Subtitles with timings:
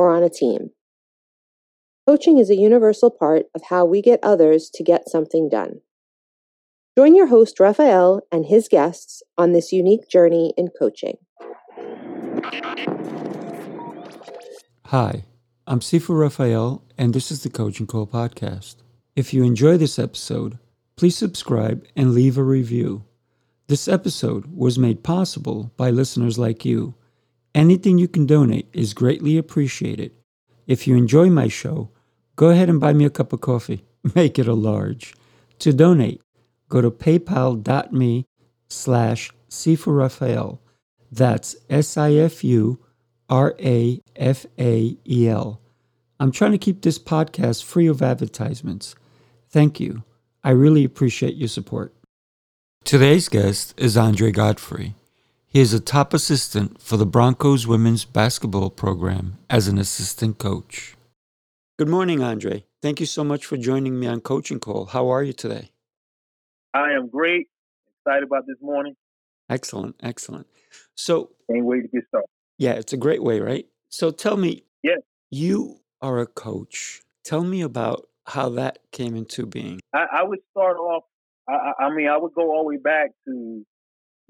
[0.00, 0.70] or on a team.
[2.06, 5.82] Coaching is a universal part of how we get others to get something done.
[6.96, 11.18] Join your host, Raphael, and his guests on this unique journey in coaching.
[14.86, 15.24] Hi,
[15.66, 18.76] I'm Sifu Raphael, and this is the Coaching Call podcast.
[19.14, 20.58] If you enjoy this episode,
[20.96, 23.04] please subscribe and leave a review.
[23.68, 26.94] This episode was made possible by listeners like you.
[27.54, 30.12] Anything you can donate is greatly appreciated.
[30.66, 31.90] If you enjoy my show,
[32.36, 33.84] go ahead and buy me a cup of coffee.
[34.14, 35.14] Make it a large.
[35.60, 36.22] To donate,
[36.68, 38.26] go to paypal.me
[38.68, 39.32] slash.
[41.12, 42.78] That's S-I-F-U
[43.30, 44.00] R-A-F-A-E-L.
[46.18, 48.94] I'm trying to keep this podcast free of advertisements.
[49.48, 50.02] Thank you.
[50.44, 51.94] I really appreciate your support.
[52.84, 54.94] Today's guest is Andre Godfrey.
[55.52, 60.94] He is a top assistant for the Broncos women's basketball program as an assistant coach.
[61.76, 62.66] Good morning, Andre.
[62.80, 64.86] Thank you so much for joining me on Coaching Call.
[64.86, 65.72] How are you today?
[66.72, 67.48] I am great.
[67.98, 68.94] Excited about this morning.
[69.48, 70.46] Excellent, excellent.
[70.94, 72.28] So, can't wait to get started.
[72.58, 73.66] Yeah, it's a great way, right?
[73.88, 75.00] So, tell me, yes,
[75.30, 77.02] you are a coach.
[77.24, 79.80] Tell me about how that came into being.
[79.92, 81.02] I, I would start off.
[81.48, 83.66] I, I mean, I would go all the way back to,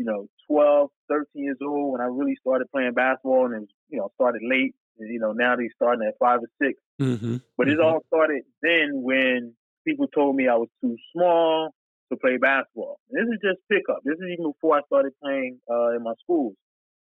[0.01, 4.09] you know, 12, 13 years old when I really started playing basketball, and you know,
[4.15, 4.75] started late.
[4.99, 7.37] And, you know, now they're starting at five or 6 Mm-hmm.
[7.57, 7.85] But it Mhm.
[7.85, 9.55] all started then when
[9.87, 11.71] people told me I was too small
[12.11, 12.99] to play basketball.
[13.11, 14.01] And this is just pickup.
[14.05, 16.55] This is even before I started playing uh, in my schools.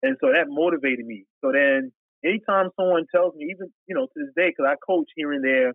[0.04, 1.26] And so that motivated me.
[1.42, 1.92] So then
[2.24, 5.44] anytime someone tells me, even, you know, to this day, because I coach here and
[5.44, 5.74] there,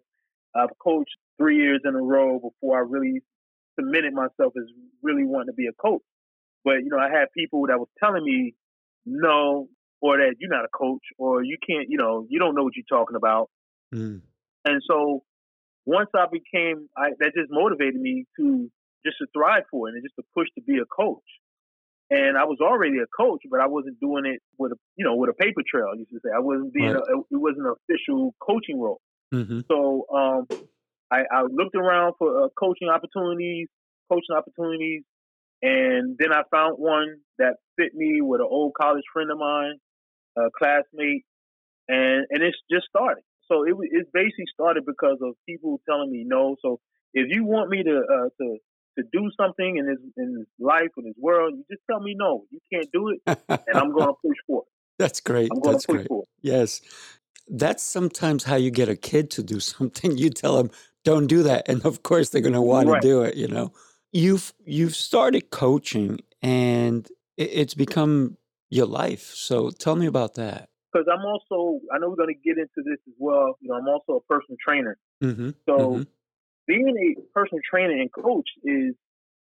[0.55, 3.23] I've coached three years in a row before I really
[3.79, 4.65] submitted myself as
[5.03, 6.03] really wanting to be a coach.
[6.67, 8.55] But, you know, I had people that was telling me,
[9.07, 9.69] no,
[10.01, 12.75] or that you're not a coach, or you can't, you know, you don't know what
[12.75, 13.49] you're talking about.
[13.95, 14.21] Mm.
[14.65, 15.23] And so
[15.87, 18.69] once I became, I, that just motivated me to
[19.07, 21.23] just to thrive for it and just to push to be a coach.
[22.11, 25.15] And I was already a coach, but I wasn't doing it with a, you know,
[25.15, 25.87] with a paper trail.
[25.95, 26.97] I used to say I wasn't being, Right.
[26.97, 29.01] a, it wasn't an official coaching role.
[29.33, 29.61] Mm-hmm.
[29.71, 30.47] So um,
[31.13, 33.69] I, I looked around for uh, coaching opportunities,
[34.11, 35.05] coaching opportunities,
[35.67, 39.77] and then I found one that fit me with an old college friend of mine,
[40.39, 41.25] a classmate,
[41.89, 43.23] and and it's just started.
[43.49, 46.57] So it it basically started because of people telling me no.
[46.63, 46.81] So
[47.15, 48.59] if you want me to uh, to
[48.99, 52.15] to do something in this in this life in this world, you just tell me
[52.17, 52.45] no.
[52.51, 54.69] You can't do it, and I'm going to push for it.
[54.99, 55.51] That's great.
[55.63, 56.09] That's great.
[56.09, 56.29] for it.
[56.43, 56.81] Yes.
[57.49, 60.17] That's sometimes how you get a kid to do something.
[60.23, 60.71] You tell them,
[61.05, 61.69] don't do that.
[61.69, 63.01] And of course they're going to want Right.
[63.03, 63.73] to do it, you know.
[64.17, 67.07] You've you've started coaching and
[67.37, 68.39] it's become
[68.71, 69.25] your life.
[69.35, 70.71] So tell me about that.
[70.91, 73.59] Because I'm also, I know we're going to get into this as well.
[73.61, 74.97] You know, I'm also a personal trainer.
[75.23, 75.51] Mm-hmm.
[75.69, 76.07] So Mhm.
[76.67, 78.95] being a personal trainer and coach is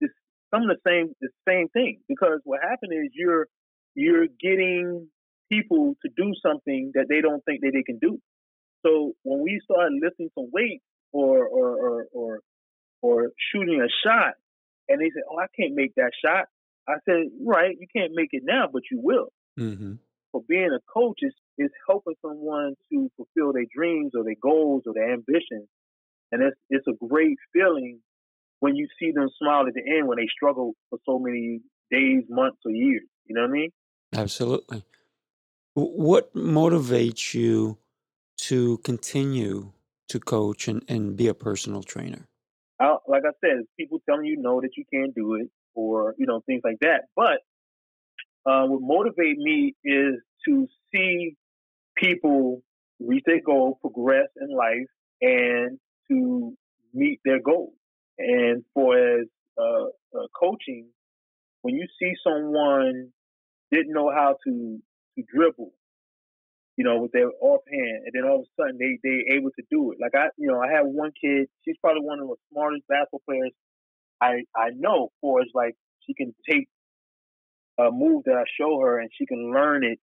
[0.02, 0.14] just
[0.50, 3.46] some of the same the same thing because what happened is you're
[3.94, 5.10] you're getting
[5.52, 8.18] people to do something that they don't think that they can do.
[8.84, 10.80] So when we start lifting some weight
[11.12, 12.40] or or or or,
[13.02, 14.34] or shooting a shot
[14.88, 16.46] and they said, Oh, I can't make that shot.
[16.88, 19.28] I said, Right, you can't make it now, but you will.
[19.58, 19.98] Mhm.
[20.32, 24.82] For being a coach is, is helping someone to fulfill their dreams or their goals
[24.86, 25.68] or their ambitions.
[26.32, 28.00] And it's it's a great feeling
[28.60, 32.24] when you see them smile at the end when they struggle for so many days,
[32.28, 33.04] months, or years.
[33.26, 33.70] You know what I mean?
[34.12, 34.84] Absolutely.
[35.74, 37.78] What motivates you
[38.38, 39.72] to continue
[40.08, 42.26] to coach and, and be a personal trainer?
[42.80, 46.26] I, like I said, people telling you no that you can't do it, or you
[46.26, 47.02] know things like that.
[47.16, 47.38] But
[48.46, 50.14] uh, what motivates me is
[50.46, 51.36] to see
[51.96, 52.62] people
[53.00, 54.86] reach their goal, progress in life,
[55.20, 55.78] and
[56.10, 56.54] to
[56.92, 57.74] meet their goals.
[58.18, 59.26] And for as
[59.58, 60.88] uh, uh, coaching,
[61.62, 63.10] when you see someone
[63.72, 64.78] didn't know how to
[65.16, 65.72] to dribble,
[66.76, 69.64] you know, with their offhand, and then all of a sudden they they able to
[69.70, 69.98] do it.
[70.00, 71.46] Like I, you know, I have one kid.
[71.64, 73.52] She's probably one of the smartest basketball players
[74.20, 75.10] I I know.
[75.20, 75.74] For is like
[76.06, 76.68] she can take
[77.78, 79.98] a move that I show her, and she can learn it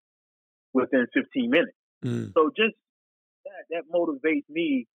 [0.74, 1.78] within 15 minutes.
[2.06, 2.34] Mm.
[2.34, 2.76] So just
[3.46, 4.88] that that motivates me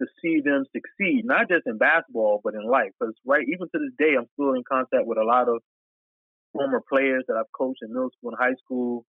[0.00, 2.90] to see them succeed, not just in basketball, but in life.
[2.98, 5.60] Because right, even to this day, I'm still in contact with a lot of
[6.52, 9.04] former players that I've coached in middle school and high school.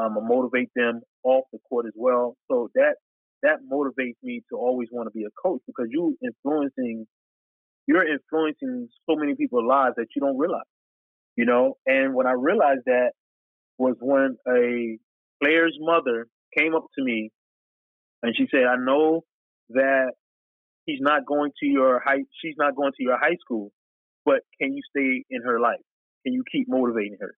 [0.00, 2.36] Um, I motivate them off the court as well.
[2.50, 2.94] So that
[3.42, 7.06] that motivates me to always want to be a coach because you influencing
[7.86, 10.62] you're influencing so many people's lives that you don't realize.
[11.36, 13.12] You know, and when I realized that
[13.78, 14.98] was when a
[15.42, 16.26] player's mother
[16.56, 17.30] came up to me
[18.22, 19.22] and she said, I know
[19.70, 20.12] that
[20.84, 23.70] he's not going to your high she's not going to your high school,
[24.24, 25.80] but can you stay in her life?
[26.24, 27.34] Can you keep motivating her?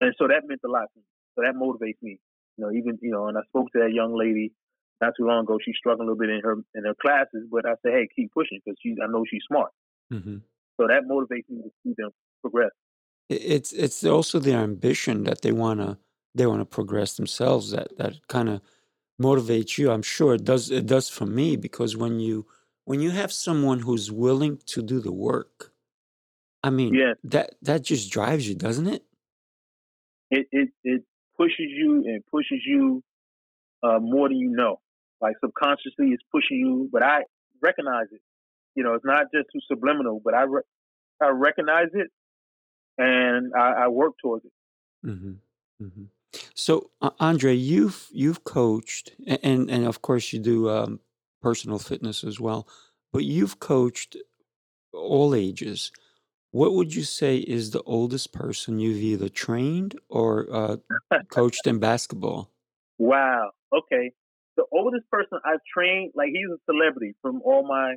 [0.00, 1.04] And so that meant a lot to me.
[1.34, 2.18] So that motivates me.
[2.56, 4.52] You know, even you know, and I spoke to that young lady
[5.00, 5.58] not too long ago.
[5.62, 8.32] She's struggling a little bit in her in her classes, but I said, hey, keep
[8.32, 9.72] pushing because she I know she's smart.
[10.12, 10.38] Mm-hmm.
[10.80, 12.70] So that motivates me to see them progress.
[13.28, 15.98] It's it's also their ambition that they wanna
[16.34, 17.70] they wanna progress themselves.
[17.70, 18.60] That that kind of
[19.20, 19.90] motivates you.
[19.90, 20.70] I'm sure it does.
[20.70, 22.46] It does for me because when you
[22.84, 25.72] when you have someone who's willing to do the work,
[26.62, 27.14] I mean, yeah.
[27.24, 29.04] that that just drives you, doesn't it?
[30.30, 31.02] It it it
[31.36, 33.02] pushes you and pushes you
[33.82, 34.80] uh, more than you know.
[35.20, 37.22] Like subconsciously, it's pushing you, but I
[37.62, 38.20] recognize it.
[38.74, 40.62] You know, it's not just too subliminal, but I re-
[41.20, 42.10] I recognize it
[42.98, 44.52] and I, I work towards it.
[45.06, 45.84] Mm-hmm.
[45.84, 46.04] Mm-hmm.
[46.54, 51.00] So, uh, Andre, you've you've coached, and and of course you do um,
[51.40, 52.66] personal fitness as well,
[53.12, 54.16] but you've coached
[54.92, 55.92] all ages.
[56.52, 60.76] What would you say is the oldest person you've either trained or uh,
[61.30, 62.50] coached in basketball?
[62.98, 63.50] Wow.
[63.74, 64.12] Okay.
[64.58, 67.94] The oldest person I've trained, like he's a celebrity from all my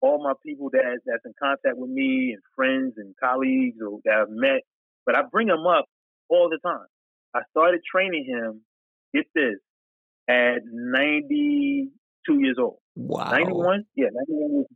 [0.00, 4.14] all my people that that's in contact with me and friends and colleagues or that
[4.14, 4.62] I've met.
[5.04, 5.86] But I bring him up
[6.28, 6.86] all the time.
[7.34, 8.60] I started training him,
[9.12, 9.58] get this,
[10.28, 12.78] at 92 years old.
[12.94, 13.30] Wow.
[13.32, 13.84] 91?
[13.96, 14.66] Yeah, 91 years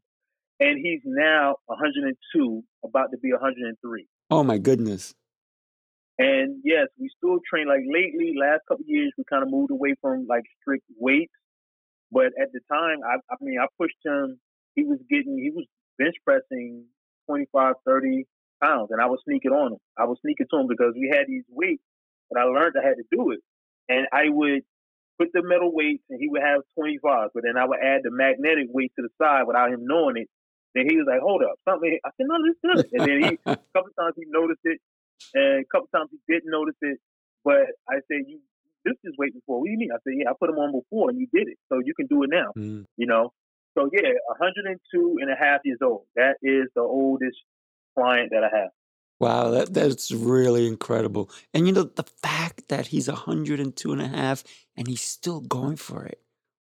[0.61, 4.07] And he's now 102, about to be 103.
[4.31, 5.15] Oh, my goodness.
[6.19, 7.67] And yes, we still train.
[7.67, 11.33] Like lately, last couple years, we kind of moved away from like strict weights.
[12.13, 14.39] But at the time, I, I mean, I pushed him.
[14.75, 15.65] He was getting, he was
[15.99, 16.85] bench pressing
[17.27, 18.27] 25, 30
[18.63, 19.79] pounds, and I was sneaking on him.
[19.99, 21.83] I was sneaking to him because we had these weights
[22.31, 23.41] but I learned I had to do it.
[23.89, 24.63] And I would
[25.19, 28.11] put the metal weights and he would have 25, but then I would add the
[28.11, 30.29] magnetic weight to the side without him knowing it.
[30.75, 31.99] Then he was like, hold up, something.
[32.05, 32.87] I said, no, this is good.
[32.95, 34.79] And then he, a couple times he noticed it
[35.35, 36.99] and a couple times he didn't notice it.
[37.45, 38.41] But I said, you,
[38.85, 39.61] this is weight before.
[39.61, 39.91] What do you mean?
[39.93, 41.59] I said, yeah, I put him on before and you did it.
[41.69, 42.85] So you can do it now, mm.
[42.97, 43.33] you know?
[43.77, 46.05] So yeah, 102 and a half years old.
[46.17, 47.39] That is the oldest
[47.97, 48.71] client that I have.
[49.21, 51.31] Wow, that that's really incredible.
[51.53, 54.43] And you know, the fact that he's 102 and a half
[54.77, 56.21] and he's still going for it.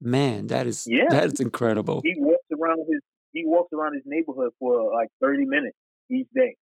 [0.00, 1.08] Man, that is Yeah.
[1.10, 2.00] that is incredible.
[2.04, 3.00] He walks around his
[3.32, 5.76] he walks around his neighborhood for like 30 minutes
[6.10, 6.56] each day.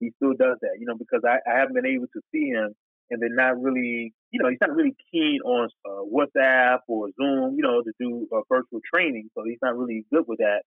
[0.00, 2.74] He still does that, you know, because I, I haven't been able to see him
[3.10, 7.54] and they're not really, you know, he's not really keen on uh, WhatsApp or Zoom,
[7.56, 9.30] you know, to do uh, virtual training.
[9.34, 10.62] So he's not really good with that.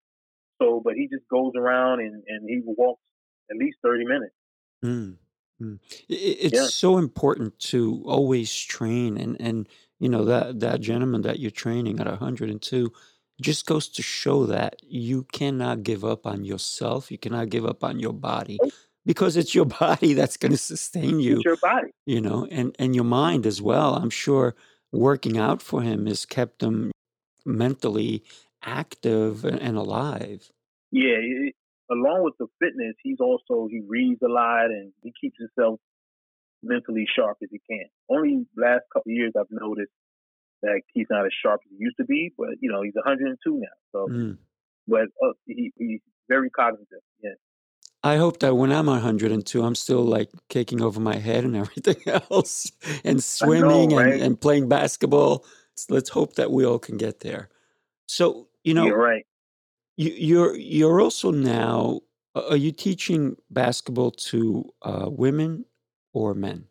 [0.62, 3.02] So, but he just goes around and, and he walks
[3.52, 4.36] at least 30 minutes.
[4.84, 5.18] Mm,
[5.62, 5.80] mm.
[6.08, 6.68] It's Yeah.
[6.68, 9.68] so important to always train, and and
[10.00, 12.92] you know that that gentleman that you're training at 102
[13.42, 17.12] just goes to show that you cannot give up on yourself.
[17.12, 18.60] You cannot give up on your body
[19.06, 21.36] because it's your body that's going to sustain you.
[21.36, 21.92] It's your body.
[22.06, 23.96] You know, and and your mind as well.
[23.96, 24.56] I'm sure
[24.92, 26.92] working out for him has kept him
[27.46, 28.24] mentally
[28.64, 30.52] active and, and alive.
[30.92, 31.56] Yeah, it,
[31.92, 35.80] along with the fitness, he's also he reads a lot and he keeps himself
[36.62, 37.86] mentally sharp as he can.
[38.10, 39.92] Only last couple of years I've noticed
[40.62, 43.58] that he's not as sharp as he used to be, but you know he's 102
[43.60, 43.68] now.
[43.92, 44.38] So, Mm.
[44.88, 47.00] but uh, he, he's very cognitive.
[47.24, 47.32] Yeah,
[48.04, 51.98] I hope that when I'm 102, I'm still like kicking over my head and everything
[52.08, 52.72] else,
[53.04, 55.46] and I know, swimming and, and playing basketball.
[55.76, 57.50] So let's hope that we all can get there.
[58.08, 59.26] So, you You're know, right.
[59.98, 62.02] you, you're you're also now.
[62.36, 65.66] Are you teaching basketball to uh, women
[66.14, 66.66] or men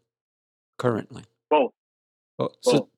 [0.79, 1.25] currently?
[1.51, 1.73] Both,
[2.39, 2.59] Oh, both.
[2.63, 2.89] so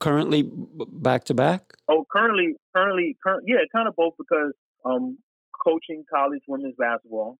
[0.00, 0.48] currently
[0.92, 1.72] back to back.
[1.88, 4.52] Oh, currently, currently, current, yeah, kind of both because
[4.84, 5.18] um
[5.64, 7.38] coaching college women's basketball,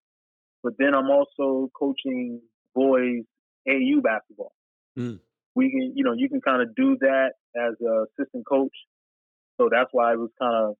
[0.63, 2.41] but then I'm also coaching
[2.75, 3.23] boys
[3.67, 4.53] AU basketball.
[4.97, 5.19] Mm.
[5.55, 8.73] We can, you know, you can kind of do that as a assistant coach.
[9.57, 10.75] So that's why it was kind of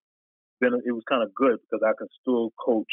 [0.59, 2.91] been it was kind of good because I can still coach.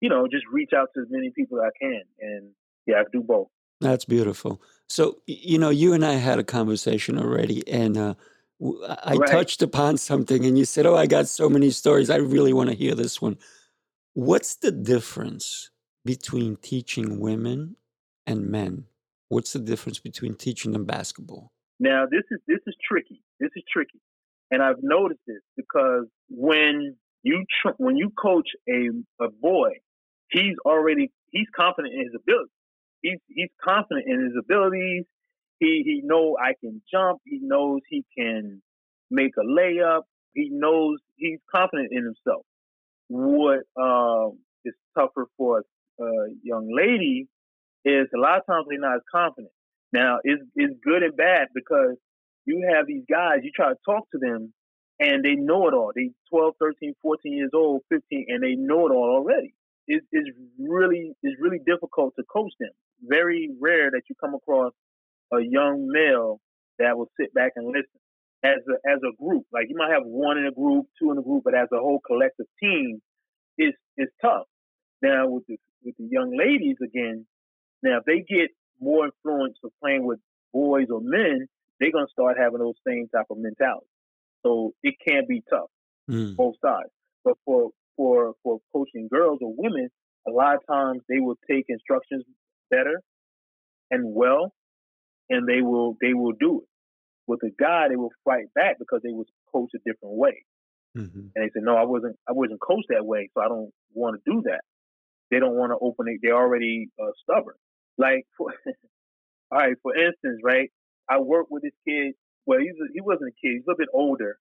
[0.00, 2.50] You know, just reach out to as many people as I can, and
[2.86, 3.48] yeah, I do both.
[3.80, 4.60] That's beautiful.
[4.88, 8.14] So, you know, you and I had a conversation already, and uh,
[8.60, 9.30] I right.
[9.30, 12.10] touched upon something and you said, Oh, I got so many stories.
[12.10, 13.38] I really want to hear this one.
[14.14, 15.70] What's the difference
[16.04, 17.76] between teaching women
[18.26, 18.86] and men?
[19.28, 21.52] What's the difference between teaching them basketball?
[21.78, 23.22] Now, this is this is tricky.
[23.38, 24.00] This is tricky,
[24.50, 28.88] and I've noticed this because when you tr- when you coach a
[29.22, 29.74] a boy,
[30.30, 32.50] he's already he's confident in his ability.
[33.02, 35.04] He's he's confident in his abilities.
[35.60, 37.20] He he know I can jump.
[37.24, 38.62] He knows he can
[39.10, 40.02] make a layup.
[40.34, 42.44] He knows he's confident in himself.
[43.08, 45.64] What um, is tougher for
[46.00, 46.04] a
[46.42, 47.26] young lady
[47.84, 49.52] is a lot of times they're not as confident.
[49.92, 51.96] Now it's it's good and bad because
[52.44, 53.38] you have these guys.
[53.42, 54.52] You try to talk to them,
[55.00, 55.92] and they know it all.
[55.94, 59.54] They 12, 13, 14 years old, 15, and they know it all already.
[59.88, 60.28] It, it's
[60.58, 62.70] really it's really difficult to coach them.
[63.02, 64.72] Very rare that you come across
[65.32, 66.40] a young male
[66.78, 68.00] that will sit back and listen
[68.44, 69.46] as a as a group.
[69.52, 71.78] Like you might have one in a group, two in a group, but as a
[71.78, 73.00] whole collective team,
[73.56, 74.46] it's it's tough.
[75.02, 77.26] Now with the with the young ladies again,
[77.82, 80.20] now if they get more influence of playing with
[80.52, 81.48] boys or men,
[81.80, 83.86] they're gonna start having those same type of mentality.
[84.44, 85.70] So it can be tough,
[86.08, 86.36] mm.
[86.36, 86.90] both sides.
[87.24, 89.90] But for for for coaching girls or women,
[90.26, 92.24] a lot of times they will take instructions
[92.70, 93.02] better
[93.90, 94.54] and well
[95.28, 96.68] and they will they will do it.
[97.26, 100.44] With a guy, they will fight back because they was coached a different way.
[100.96, 101.28] Mm-hmm.
[101.34, 102.16] And they said, "No, I wasn't.
[102.26, 104.60] I wasn't coached that way, so I don't want to do that."
[105.30, 106.20] They don't want to open it.
[106.22, 107.56] They're already uh, stubborn.
[107.98, 108.54] Like, for,
[109.50, 110.70] all right, for instance, right?
[111.08, 112.14] I worked with this kid.
[112.46, 113.56] Well, he's a, he wasn't a kid.
[113.56, 114.38] He's a little bit older.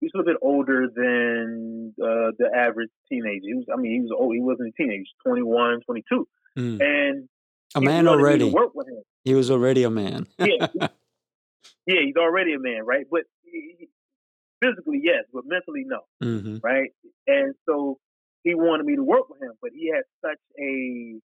[0.00, 3.42] He's a little bit older than uh, the average teenager.
[3.42, 4.34] He was, I mean, he was old.
[4.34, 5.10] He wasn't a teenager.
[5.24, 6.28] 21, 22.
[6.56, 6.80] Mm.
[6.80, 7.28] and
[7.74, 8.50] a man already.
[8.50, 9.02] work with him.
[9.24, 10.26] He was already a man.
[10.38, 10.66] yeah,
[11.86, 13.06] yeah, he's already a man, right?
[13.10, 13.88] But he,
[14.62, 16.56] physically, yes, but mentally, no, mm-hmm.
[16.62, 16.90] right?
[17.26, 17.98] And so
[18.42, 21.20] he wanted me to work with him, but he had such a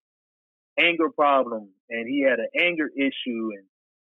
[0.79, 3.65] anger problem, and he had an anger issue, and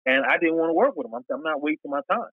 [0.05, 1.13] and I didn't want to work with him.
[1.15, 2.29] I'm, I'm not wasting my time,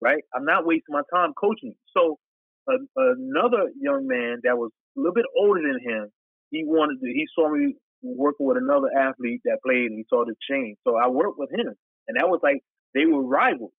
[0.00, 0.22] right?
[0.34, 1.74] I'm not wasting my time coaching.
[1.96, 2.18] So
[2.66, 6.08] another young man that was a little bit older than him,
[6.50, 7.06] he wanted to.
[7.06, 10.78] He saw me working with another athlete that played, and he saw the change.
[10.86, 11.74] So I worked with him,
[12.06, 12.60] and that was like
[12.94, 13.72] they were rivals.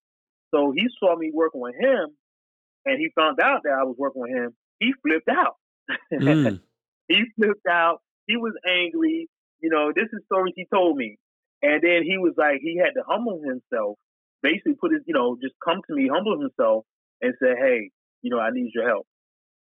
[0.53, 2.09] So he saw me working with him,
[2.85, 4.55] and he found out that I was working with him.
[4.79, 5.55] He flipped out.
[6.13, 6.61] Mm.
[7.07, 7.99] he flipped out.
[8.27, 9.29] He was angry.
[9.61, 11.17] You know, this is stories he told me.
[11.61, 13.97] And then he was like, he had to humble himself,
[14.41, 16.85] basically put his, you know, just come to me, humble himself,
[17.21, 17.91] and say, hey,
[18.21, 19.07] you know, I need your help.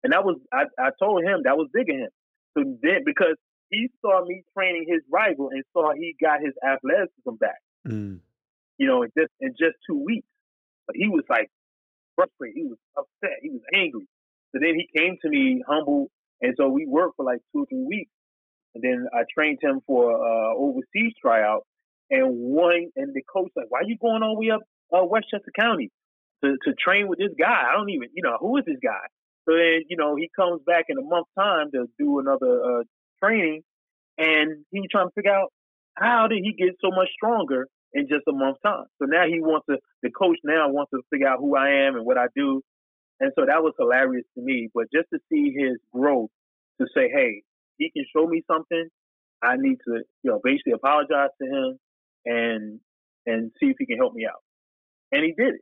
[0.04, 2.10] And that was, I, I told him that was big of him.
[2.58, 3.36] So then, because
[3.70, 7.60] he saw me training his rival and saw he got his athleticism back.
[7.88, 8.20] Mm.
[8.78, 10.28] You know, in just in just two weeks.
[10.86, 11.50] But he was like
[12.16, 12.56] frustrated.
[12.56, 13.40] He was upset.
[13.42, 14.08] He was angry.
[14.54, 16.10] So then he came to me humble,
[16.42, 18.12] and so we worked for like two or three weeks.
[18.74, 21.66] And then I trained him for uh, overseas tryout.
[22.10, 24.62] And one, and the coach like, "Why are you going all the way up
[24.94, 25.92] uh, Westchester County
[26.44, 27.64] to to train with this guy?
[27.70, 29.06] I don't even, you know, who is this guy?"
[29.48, 32.84] So then, you know, he comes back in a month's time to do another uh,
[33.24, 33.62] training,
[34.18, 35.52] and he was trying to figure out
[35.96, 38.86] how did he get so much stronger in just a month's time.
[39.00, 41.96] So now he wants to, the coach now wants to figure out who I am
[41.96, 42.62] and what I do.
[43.20, 44.70] And so that was hilarious to me.
[44.74, 46.30] But just to see his growth,
[46.80, 47.42] to say, hey,
[47.78, 48.90] he can show me something.
[49.42, 51.80] I need to, you know, basically apologize to him
[52.28, 52.80] and
[53.26, 54.42] and see if he can help me out.
[55.12, 55.62] And he did it.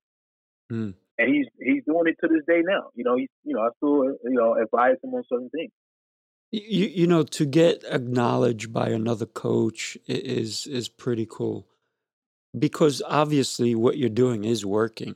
[0.72, 0.94] Mm.
[1.18, 2.90] And he's he's doing it to this day now.
[2.96, 5.72] You know, he's you know, I still you know advise him on certain things.
[6.52, 11.68] You, you know, to get acknowledged by another coach is is pretty cool
[12.58, 15.16] because obviously what you're doing is working.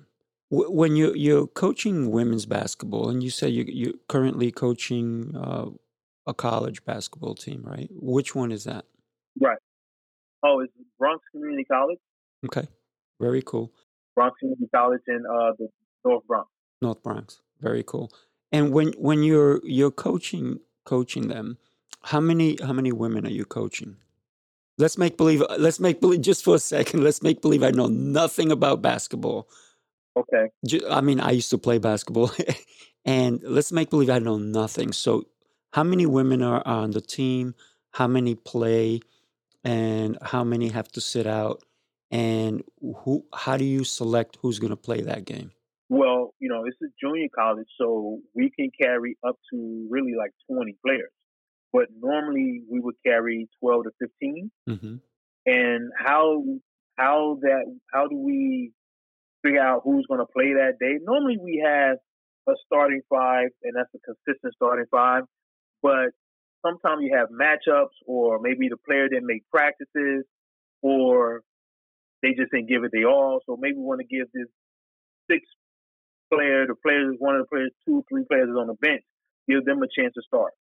[0.52, 5.68] When you you're coaching women's basketball, and you say you you're currently coaching uh,
[6.26, 7.90] a college basketball team, right?
[7.92, 8.86] Which one is that?
[9.40, 9.60] Right.
[10.44, 12.00] Oh, it's Bronx Community College.
[12.46, 12.68] Okay,
[13.20, 13.72] very cool.
[14.16, 15.68] Bronx Community College in uh, the
[16.06, 16.50] North Bronx.
[16.82, 18.12] North Bronx, very cool.
[18.52, 21.58] And when when you're you're coaching coaching them,
[22.04, 23.98] how many how many women are you coaching?
[24.78, 25.44] Let's make believe.
[25.58, 27.04] Let's make believe just for a second.
[27.04, 29.50] Let's make believe I know nothing about basketball.
[30.16, 30.50] Okay.
[30.90, 32.32] I mean, I used to play basketball,
[33.06, 34.94] and let's make believe I know nothing.
[34.94, 35.26] So,
[35.74, 37.56] how many women are on the team?
[37.92, 39.02] How many play?
[39.64, 41.64] And how many have to sit out?
[42.12, 43.26] And who?
[43.34, 45.52] How do you select who's going to play that game?
[45.90, 50.32] Well, you know, it's a junior college, so we can carry up to really like
[50.52, 51.12] 20 players.
[51.72, 54.52] But normally we would carry 12 to 15.
[54.70, 54.96] Mm-hmm.
[55.46, 56.44] And how
[56.98, 58.72] how that how do we
[59.44, 61.00] figure out who's going to play that day.
[61.02, 61.98] Normally we have
[62.48, 65.24] a starting five, and that's a consistent starting five.
[65.82, 66.12] But
[66.66, 70.26] sometimes you have matchups, or maybe the player didn't make practices,
[70.82, 71.42] or
[72.22, 73.42] they just didn't give it their all.
[73.46, 74.48] So maybe we want to give this
[75.30, 75.46] six
[76.32, 79.04] player, the players, one of the players, two, three players on the bench,
[79.48, 80.54] give them a chance to start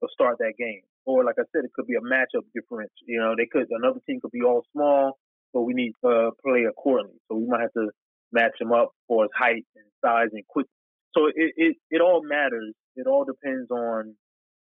[0.00, 0.82] or start that game.
[1.04, 2.92] Or like I said, it could be a matchup difference.
[3.06, 5.18] You know, they could another team could be all small,
[5.52, 7.18] so we need to play accordingly.
[7.28, 7.90] So we might have to
[8.32, 10.66] match them up for his height and size and quick.
[11.16, 12.74] So it, it, it all matters.
[12.96, 14.14] It all depends on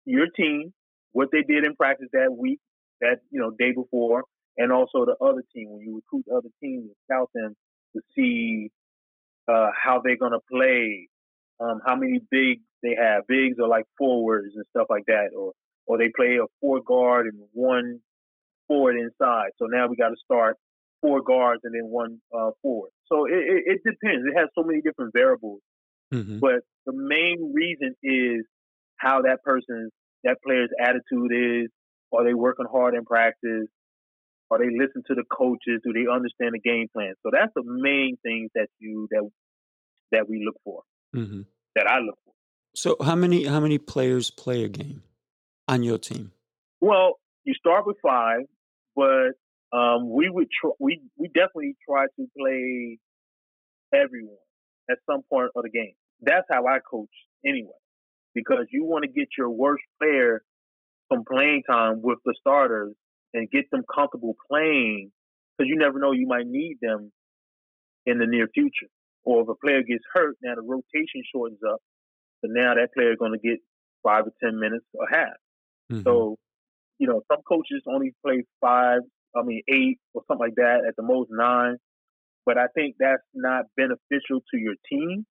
[0.05, 0.71] your team,
[1.15, 2.59] what they did in practice that week,
[2.99, 4.23] that you know day before,
[4.57, 7.55] and also the other team when you recruit the other teams and scout them
[7.95, 8.69] to see
[9.47, 11.07] uh, how they're gonna play,
[11.61, 13.23] um, how many bigs they have.
[13.27, 15.53] Bigs are like forwards and stuff like that, or
[15.87, 18.01] or they play a four guard and one
[18.67, 19.51] forward inside.
[19.57, 20.57] So now we got to start
[21.01, 22.89] four guards and then one uh, forward.
[23.07, 24.25] So it, it, it, depends.
[24.27, 25.61] It has so many different variables.
[26.13, 26.39] Mm-hmm.
[26.39, 28.45] But the main reason is
[28.97, 29.91] how that person's,
[30.25, 31.69] that player's attitude is.
[32.13, 33.67] Are they working hard in practice?
[34.51, 35.81] Are they listen to the coaches?
[35.83, 37.13] Do they understand the game plan?
[37.23, 39.27] So that's the main things that you that
[40.11, 40.83] that we look for.
[41.15, 41.41] Mm-hmm.
[41.75, 42.33] That I look for.
[42.75, 45.03] So how many how many players play a game
[45.67, 46.31] on your team?
[46.79, 48.41] Well, you start with five,
[48.95, 49.31] but
[49.73, 52.99] um, we would tr- we we definitely try to play
[53.93, 54.37] everyone
[54.89, 55.93] at some point of the game.
[56.21, 57.09] That's how I coach
[57.45, 57.71] anyway,
[58.35, 60.43] because you want to get your worst player
[61.11, 62.93] some playing time with the starters
[63.33, 65.11] and get them comfortable playing,
[65.57, 67.11] because you never know you might need them
[68.05, 68.87] in the near future.
[69.23, 71.79] Or if a player gets hurt, now the rotation shortens up,
[72.41, 73.59] so now that player is going to get
[74.03, 75.37] five or ten minutes or half.
[75.91, 76.03] Mm-hmm.
[76.03, 76.37] So,
[76.99, 78.99] you know, some coaches only play five,
[79.35, 81.77] I mean, eight or something like that, at the most nine.
[82.45, 85.25] But I think that's not beneficial to your team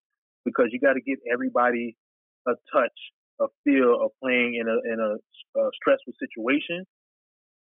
[0.44, 1.96] because you got to get everybody
[2.46, 2.98] a touch,
[3.40, 6.84] a feel of playing in a in a, a stressful situation.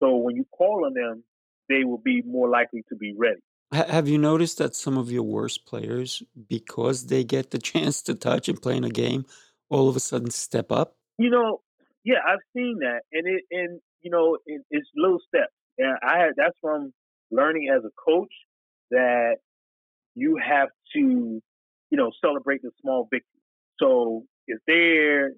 [0.01, 1.23] So when you call on them,
[1.69, 3.41] they will be more likely to be ready.
[3.71, 8.13] Have you noticed that some of your worst players, because they get the chance to
[8.13, 9.25] touch and play in a game,
[9.69, 10.95] all of a sudden step up?
[11.17, 11.61] You know,
[12.03, 16.19] yeah, I've seen that, and it and you know it, it's little steps, and I
[16.19, 16.93] had that's from
[17.31, 18.33] learning as a coach
[18.91, 19.37] that
[20.13, 23.41] you have to you know celebrate the small victories.
[23.79, 25.31] So if they're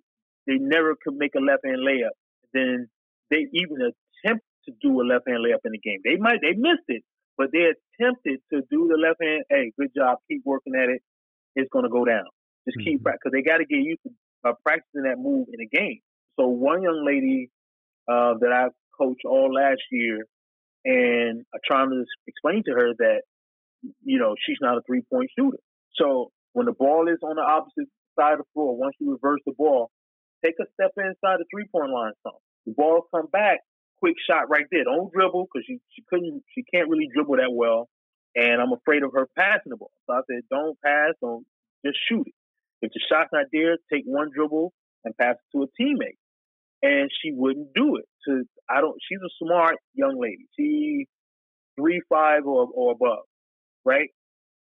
[0.47, 2.13] they never could make a left hand layup,
[2.53, 2.87] then
[3.31, 5.99] they even attempt to do a left hand layup in the game.
[6.03, 7.03] They might they missed it,
[7.37, 9.43] but they attempted to do the left hand.
[9.49, 11.01] Hey, good job, keep working at it.
[11.55, 12.25] It's going to go down.
[12.67, 13.13] Just keep mm-hmm.
[13.13, 14.11] because they got to get used to
[14.49, 15.99] uh, practicing that move in a game.
[16.39, 17.49] So one young lady
[18.09, 20.25] uh, that I coached all last year,
[20.83, 23.21] and I trying to explain to her that
[24.03, 25.57] you know she's not a three point shooter.
[25.95, 27.89] So when the ball is on the opposite
[28.19, 29.91] side of the floor, once you reverse the ball,
[30.43, 32.13] take a step inside the three point line.
[32.23, 32.33] Some
[32.65, 33.59] the ball come back,
[33.99, 34.83] quick shot right there.
[34.83, 37.89] Don't dribble because she she couldn't she can't really dribble that well,
[38.35, 39.91] and I'm afraid of her passing the ball.
[40.07, 41.45] So I said, don't pass, don't
[41.85, 42.33] just shoot it.
[42.81, 44.73] If the shot's not there, take one dribble
[45.05, 46.17] and pass it to a teammate
[46.85, 48.05] and she wouldn't do it.
[48.27, 48.95] To I don't.
[49.07, 50.45] She's a smart young lady.
[50.57, 51.07] She
[51.79, 53.23] three five or or above,
[53.83, 54.09] right?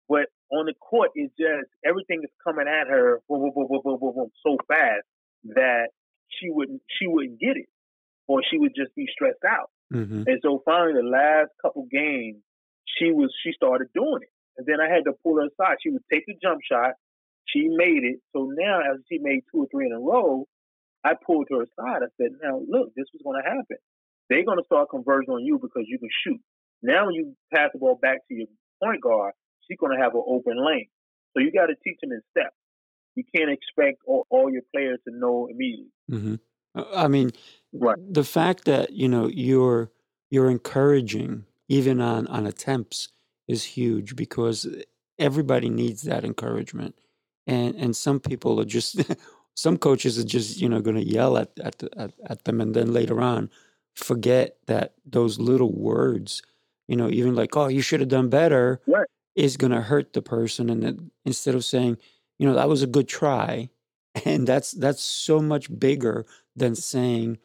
[0.09, 4.57] But on the court, is just everything is coming at her boom, boom, boom, so
[4.69, 5.05] fast
[5.55, 5.88] that
[6.29, 7.69] she wouldn't she wouldn't get it,
[8.27, 9.71] or she would just be stressed out.
[9.93, 10.23] Mm-hmm.
[10.27, 12.38] And so finally, the last couple games,
[12.99, 15.79] she was she started doing it, and then I had to pull her aside.
[15.83, 16.95] She would take the jump shot.
[17.47, 18.21] She made it.
[18.33, 20.47] So now, as she made two or three in a row,
[21.05, 22.03] I pulled her aside.
[22.03, 23.77] I said, now look, this was going to happen.
[24.31, 26.40] They're going to start conversion on you because you can shoot.
[26.83, 28.47] Now when you pass the ball back to your
[28.83, 29.35] point guard,
[29.66, 30.88] she's going to have an open lane.
[31.33, 32.55] So you got to teach them in steps.
[33.16, 35.92] You can't expect all, all your players to know immediately.
[36.11, 36.35] Mm-hmm.
[36.94, 37.31] I mean,
[37.72, 37.96] right.
[37.98, 39.90] the fact that you know you're
[40.31, 43.09] you're encouraging even on on attempts
[43.46, 44.66] is huge because
[45.18, 46.96] everybody needs that encouragement,
[47.46, 49.00] and and some people are just
[49.55, 52.61] some coaches are just you know going to yell at at, the, at at them
[52.61, 53.50] and then later on
[53.94, 56.42] forget that those little words
[56.88, 59.07] you know even like oh you should have done better right.
[59.35, 61.97] Is going to hurt the person and then instead of saying
[62.38, 63.68] you know that was a good try
[64.25, 66.25] and that's that's so much bigger
[66.57, 67.38] than saying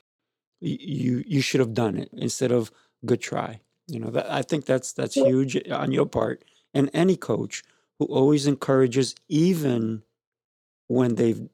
[0.60, 2.72] you you should have done it instead of
[3.06, 7.16] good try you know that i think that's that's huge on your part and any
[7.16, 7.64] coach
[7.98, 10.04] who always encourages even
[10.88, 11.48] when they've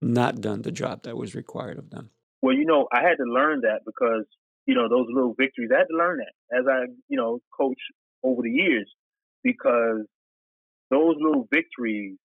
[0.00, 2.10] not done the job that was required of them?
[2.42, 4.24] Well, you know, I had to learn that because,
[4.66, 7.78] you know, those little victories, I had to learn that as I, you know, coach
[8.24, 8.90] over the years
[9.42, 10.06] because
[10.90, 12.16] those little victories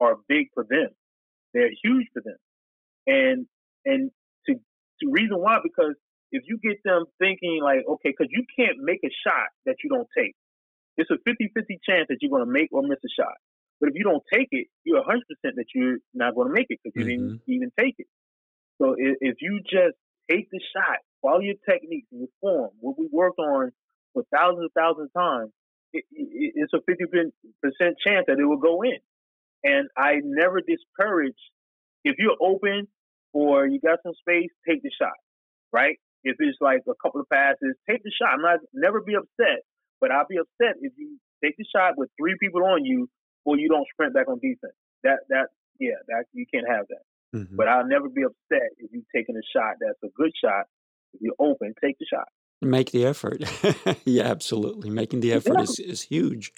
[0.00, 0.88] are big for them.
[1.54, 2.36] They're huge for them.
[3.06, 3.46] And
[3.84, 4.10] and
[4.46, 5.94] to to reason why because
[6.30, 9.90] if you get them thinking like, okay, because you can't make a shot that you
[9.90, 10.34] don't take.
[10.96, 13.36] It's a 50-50 chance that you're going to make or miss a shot.
[13.80, 16.80] But if you don't take it, you're 100% that you're not going to make it
[16.82, 17.28] because you mm-hmm.
[17.28, 18.06] didn't even take it.
[18.80, 19.96] So if, if you just
[20.30, 23.72] take the shot, follow your techniques and your form, what we worked on
[24.12, 25.50] for thousands and thousands of times,
[25.92, 27.30] it, it, it's a 50%
[28.04, 28.98] chance that it will go in.
[29.64, 31.38] And I never discourage
[32.04, 32.88] if you're open
[33.32, 35.16] or you got some space, take the shot,
[35.72, 35.98] right?
[36.24, 38.34] If it's like a couple of passes, take the shot.
[38.34, 39.62] I'm not never be upset,
[40.00, 43.08] but I'll be upset if you take the shot with three people on you
[43.44, 44.74] or you don't sprint back on defense.
[45.02, 45.48] That that
[45.80, 47.38] yeah, that you can't have that.
[47.38, 47.56] Mm-hmm.
[47.56, 50.66] But I'll never be upset if you're taking a shot that's a good shot.
[51.14, 52.28] If you're open, take the shot.
[52.62, 53.42] Make the effort.
[54.04, 54.88] yeah, absolutely.
[54.88, 55.62] Making the effort yeah.
[55.62, 56.52] is, is huge.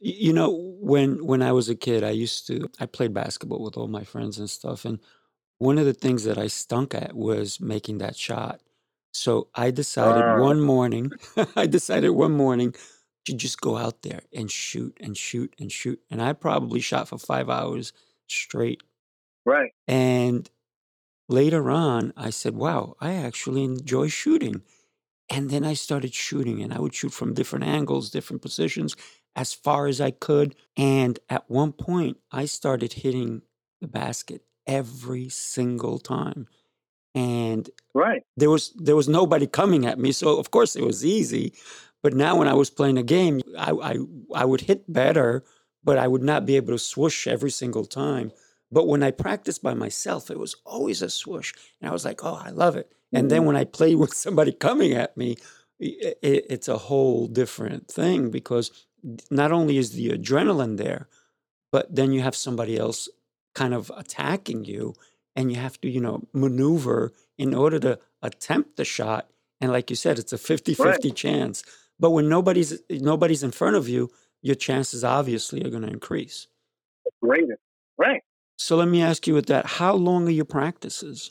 [0.00, 3.76] You know, when when I was a kid, I used to I played basketball with
[3.76, 4.98] all my friends and stuff, and
[5.58, 8.60] one of the things that I stunk at was making that shot.
[9.12, 10.36] So I decided uh.
[10.38, 11.12] one morning,
[11.56, 12.74] I decided one morning
[13.26, 17.08] to just go out there and shoot and shoot and shoot, and I probably shot
[17.08, 17.92] for five hours
[18.28, 18.82] straight.
[19.44, 19.72] Right.
[19.86, 20.48] And
[21.28, 24.62] later on, I said, "Wow, I actually enjoy shooting."
[25.28, 28.96] And then I started shooting, and I would shoot from different angles, different positions,
[29.34, 30.54] as far as I could.
[30.76, 33.42] And at one point, I started hitting
[33.80, 36.46] the basket every single time.
[37.14, 38.22] And right.
[38.36, 41.54] there was there was nobody coming at me, so of course it was easy.
[42.02, 43.96] But now when I was playing a game, I, I
[44.34, 45.42] I would hit better,
[45.82, 48.32] but I would not be able to swoosh every single time.
[48.70, 52.22] But when I practiced by myself, it was always a swoosh, and I was like,
[52.22, 53.46] "Oh, I love it." And then mm-hmm.
[53.46, 55.36] when I play with somebody coming at me,
[55.78, 58.86] it, it's a whole different thing because
[59.30, 61.08] not only is the adrenaline there,
[61.70, 63.08] but then you have somebody else
[63.54, 64.94] kind of attacking you
[65.34, 69.28] and you have to, you know, maneuver in order to attempt the shot.
[69.60, 71.14] And like you said, it's a 50-50 right.
[71.14, 71.62] chance.
[71.98, 74.10] But when nobody's nobody's in front of you,
[74.42, 76.46] your chances obviously are going to increase.
[77.22, 77.44] Great.
[77.96, 78.22] Right.
[78.58, 81.30] So let me ask you with that, how long are your practices?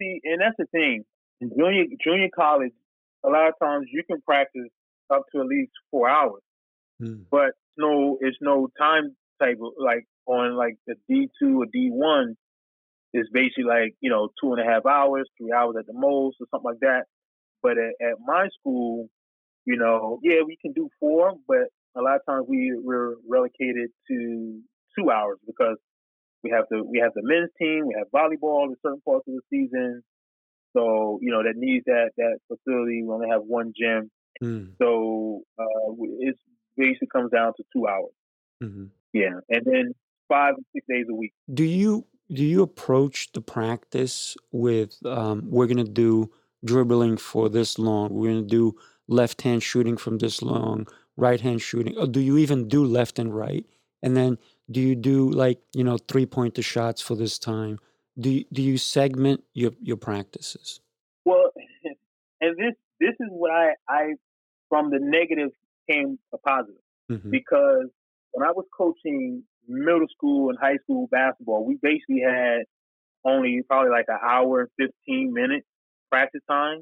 [0.00, 1.04] See, and that's the thing.
[1.40, 2.72] In junior junior college,
[3.24, 4.70] a lot of times you can practice
[5.10, 6.42] up to at least four hours.
[7.00, 7.22] Hmm.
[7.30, 12.36] But no it's no time timetable like on like the D two or D one
[13.12, 16.36] is basically like you know two and a half hours, three hours at the most,
[16.40, 17.04] or something like that.
[17.62, 19.08] But at, at my school,
[19.64, 23.90] you know, yeah, we can do four, but a lot of times we we're relegated
[24.08, 24.60] to
[24.98, 25.76] two hours because
[26.42, 29.34] we have the we have the men's team, we have volleyball in certain parts of
[29.34, 30.02] the season.
[30.76, 33.02] So you know that needs that that facility.
[33.02, 34.10] We only have one gym,
[34.42, 34.72] mm.
[34.80, 36.36] so uh, it
[36.76, 38.12] basically comes down to two hours.
[38.62, 38.84] Mm-hmm.
[39.12, 39.92] Yeah, and then
[40.28, 41.32] five six days a week.
[41.52, 46.30] Do you do you approach the practice with um, we're going to do
[46.64, 48.76] dribbling for this long, we're going to do
[49.08, 50.86] left hand shooting from this long,
[51.16, 53.64] right hand shooting, or do you even do left and right?
[54.02, 54.38] And then
[54.70, 57.78] do you do like you know three pointer shots for this time?
[58.18, 60.80] Do you, do you segment your your practices?
[61.24, 61.52] Well,
[62.40, 64.14] and this this is what I I
[64.68, 65.50] from the negative
[65.88, 67.30] came a positive mm-hmm.
[67.30, 67.86] because
[68.32, 72.62] when I was coaching middle school and high school basketball, we basically had
[73.24, 75.66] only probably like an hour and 15 minutes
[76.10, 76.80] practice time.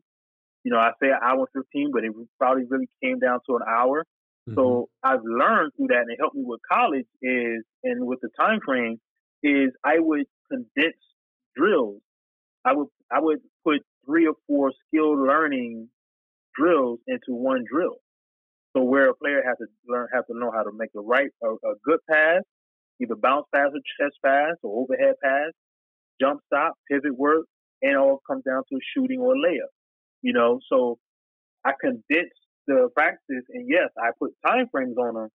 [0.63, 3.57] You know, I say an hour and 15, but it probably really came down to
[3.57, 4.05] an hour.
[4.49, 4.59] Mm-hmm.
[4.59, 8.29] So I've learned through that and it helped me with college is, and with the
[8.39, 8.99] time frame,
[9.43, 10.97] is I would condense
[11.57, 12.01] drills.
[12.65, 15.89] I would, I would put three or four skilled learning
[16.57, 17.97] drills into one drill.
[18.77, 21.31] So where a player has to learn, has to know how to make the right,
[21.43, 22.43] a, a good pass,
[23.01, 25.53] either bounce pass or chest pass or overhead pass,
[26.21, 27.45] jump stop, pivot work,
[27.83, 29.71] and all comes down to shooting or layup.
[30.23, 30.99] You know, so
[31.65, 32.33] I condense
[32.67, 35.29] the practice, and yes, I put time frames on them.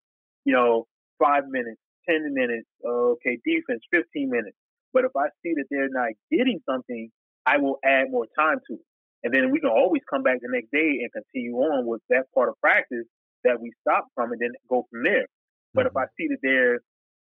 [0.45, 0.87] You know,
[1.19, 1.79] five minutes,
[2.09, 2.67] ten minutes.
[2.83, 4.57] Uh, okay, defense, fifteen minutes.
[4.93, 7.09] But if I see that they're not getting something,
[7.45, 8.85] I will add more time to it.
[9.23, 12.25] And then we can always come back the next day and continue on with that
[12.33, 13.05] part of practice
[13.43, 15.27] that we stopped from and then go from there.
[15.73, 15.97] But mm-hmm.
[15.97, 16.79] if I see that they're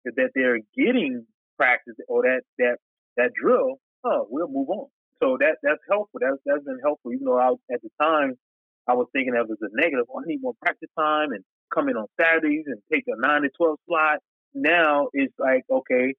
[0.05, 1.25] that they're getting
[1.57, 2.77] practice or that that
[3.17, 4.87] that drill, oh, we'll move on.
[5.21, 6.19] So that that's helpful.
[6.21, 7.11] That's that's been helpful.
[7.11, 8.35] Even though I at the time
[8.87, 10.05] I was thinking that was a negative.
[10.09, 11.43] Oh, I need more practice time and
[11.73, 14.19] come in on Saturdays and take a nine to twelve slot.
[14.53, 16.13] Now it's like okay,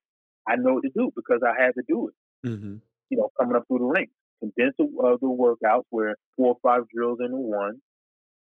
[0.47, 2.47] I know what to do because I had to do it.
[2.47, 2.75] Mm-hmm.
[3.09, 6.57] You know, coming up through the ranks, condense the, uh, the workouts where four or
[6.63, 7.81] five drills into one,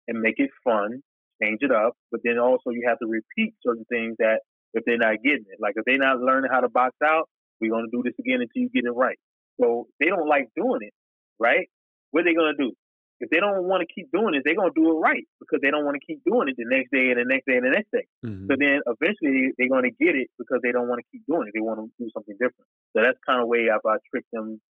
[0.09, 1.03] and make it fun
[1.43, 1.95] change it up.
[2.11, 4.41] But then also you have to repeat certain things that
[4.75, 7.29] if they're not getting it, like if they're not learning how to box out,
[7.61, 9.19] we're gonna do this again until you get it right.
[9.61, 10.95] So they don't like doing it,
[11.39, 11.69] right?
[12.11, 12.73] What are they gonna do?
[13.21, 15.71] If they don't want to keep doing it, they're gonna do it right because they
[15.71, 17.71] don't want to keep doing it the next day and the next day and the
[17.71, 18.07] next day.
[18.25, 18.47] Mm-hmm.
[18.49, 21.53] So then eventually they're gonna get it because they don't want to keep doing it.
[21.55, 22.69] They want to do something different.
[22.97, 24.61] So that's kind of way I've I trick them,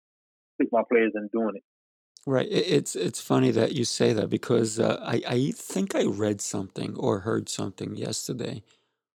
[0.57, 1.63] trick my players in doing it.
[2.27, 2.49] Right.
[2.51, 6.97] It's it's funny that you say that because uh, I I think I read something
[6.97, 8.63] or heard something yesterday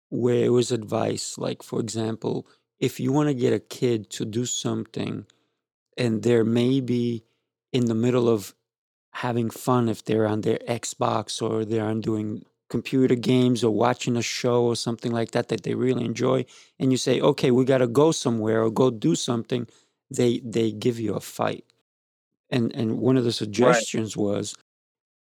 [0.10, 2.46] where it was advice like for example
[2.80, 5.26] if you want to get a kid to do something
[5.98, 7.24] and they're maybe
[7.72, 8.54] in the middle of
[9.12, 14.15] having fun if they're on their Xbox or they're on doing computer games or watching
[14.15, 16.45] a show or something like that that they really enjoy
[16.80, 19.67] and you say okay we got to go somewhere or go do something
[20.10, 21.65] they they give you a fight
[22.50, 24.24] and and one of the suggestions right.
[24.24, 24.56] was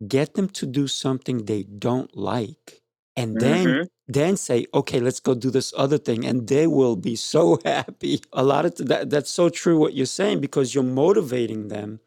[0.08, 2.80] get them to do something they don't like
[3.14, 3.82] and then mm-hmm.
[4.08, 8.20] then say okay let's go do this other thing and they will be so happy
[8.32, 12.00] a lot of th- that that's so true what you're saying because you're motivating them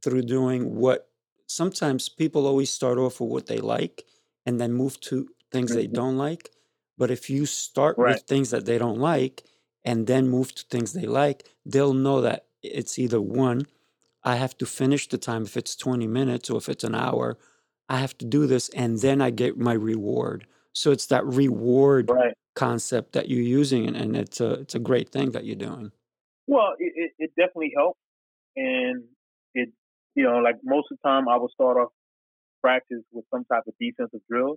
[0.00, 1.08] through doing what
[1.46, 4.04] sometimes people always start off with what they like
[4.44, 5.80] and then move to things mm-hmm.
[5.80, 6.50] they don't like
[6.98, 8.14] but if you start right.
[8.14, 9.44] with things that they don't like
[9.84, 13.66] and then move to things they like they'll know that it's either one
[14.26, 17.38] I have to finish the time if it's 20 minutes or if it's an hour.
[17.88, 20.48] I have to do this and then I get my reward.
[20.72, 22.34] So it's that reward right.
[22.56, 25.90] concept that you're using, and, and, it's a it's a great thing that you're doing.
[26.46, 27.98] Well, it, it definitely helps,
[28.56, 29.04] and
[30.16, 31.92] you know like most of the time I will start off
[32.62, 34.56] practice with some type of defensive drill,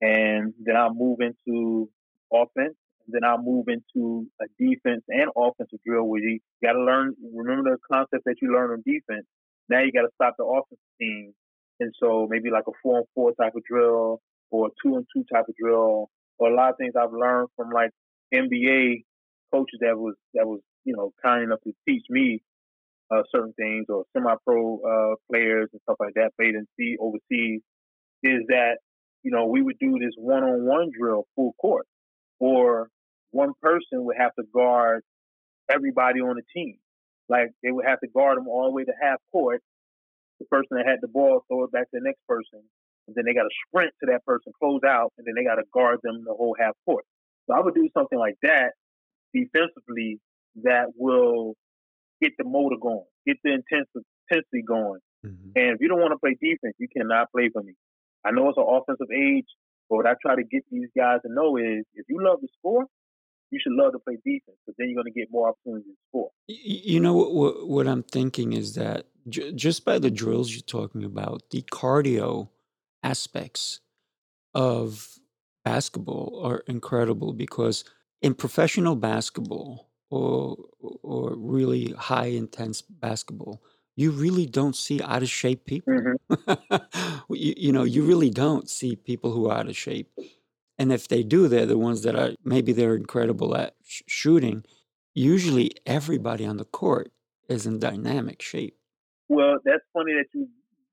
[0.00, 1.88] and then I'll move into
[2.32, 6.82] offense, and then I'll move into a defense and offensive drill where you got to
[6.82, 9.26] learn, remember the concept that you learned on defense.
[9.68, 11.32] Now you got to stop the offensive team.
[11.80, 15.06] And so maybe like a four and four type of drill or a two and
[15.14, 17.90] two type of drill or a lot of things I've learned from like
[18.34, 19.04] NBA
[19.52, 22.42] coaches that was, that was, you know, kind enough to teach me
[23.12, 27.60] uh, certain things or semi-pro uh, players and stuff like that played in see overseas
[28.22, 28.78] is that
[29.22, 31.86] you know we would do this one-on-one drill full court
[32.38, 32.88] or
[33.30, 35.02] one person would have to guard
[35.70, 36.76] everybody on the team.
[37.28, 39.62] Like they would have to guard them all the way to half court.
[40.38, 42.60] The person that had the ball throw it back to the next person,
[43.06, 45.56] and then they got to sprint to that person, close out, and then they got
[45.56, 47.04] to guard them the whole half court.
[47.46, 48.72] So I would do something like that
[49.32, 50.18] defensively
[50.62, 51.54] that will
[52.22, 55.00] get the motor going, get the intensity going.
[55.26, 55.50] Mm-hmm.
[55.56, 57.74] And if you don't want to play defense, you cannot play for me.
[58.24, 59.46] I know it's an offensive age,
[59.90, 62.48] but what I try to get these guys to know is if you love the
[62.58, 62.86] sport,
[63.50, 65.98] you should love to play defense because then you're going to get more opportunities to
[66.08, 66.30] score.
[66.48, 70.62] You know what, what, what I'm thinking is that j- just by the drills you're
[70.62, 72.48] talking about, the cardio
[73.02, 73.80] aspects
[74.54, 75.18] of
[75.64, 77.84] basketball are incredible because
[78.22, 80.56] in professional basketball or
[81.02, 83.62] or really high intense basketball,
[83.96, 85.92] you really don't see out of shape people.
[85.92, 86.76] Mm-hmm.
[87.34, 90.10] you, you, know, you really don't see people who are out of shape.
[90.78, 94.64] And if they do, they're the ones that are maybe they're incredible at sh- shooting.
[95.14, 97.12] Usually, everybody on the court
[97.48, 98.76] is in dynamic shape.
[99.28, 100.48] Well, that's funny that you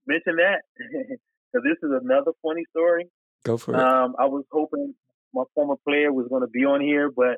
[0.05, 3.05] mentioned that because this is another funny story.
[3.43, 3.79] Go for it.
[3.79, 4.93] Um, I was hoping
[5.33, 7.37] my former player was going to be on here, but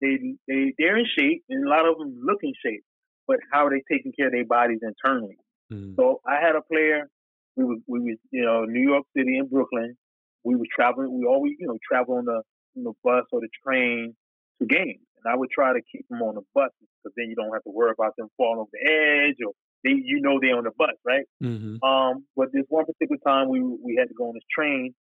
[0.00, 2.84] they they they're in shape, and a lot of them look in shape
[3.28, 5.36] but how are they taking care of their bodies internally?
[5.70, 5.94] Mm.
[5.96, 7.08] So I had a player.
[7.56, 9.96] We was we was you know New York City and Brooklyn.
[10.42, 11.16] We was traveling.
[11.16, 12.40] We always you know travel on the
[12.76, 14.16] on the bus or the train
[14.60, 17.36] to games, and I would try to keep them on the bus because then you
[17.36, 19.52] don't have to worry about them falling off the edge or
[19.84, 21.26] they you know they're on the bus, right?
[21.42, 21.84] Mm-hmm.
[21.84, 24.94] Um, but this one particular time we we had to go on this train,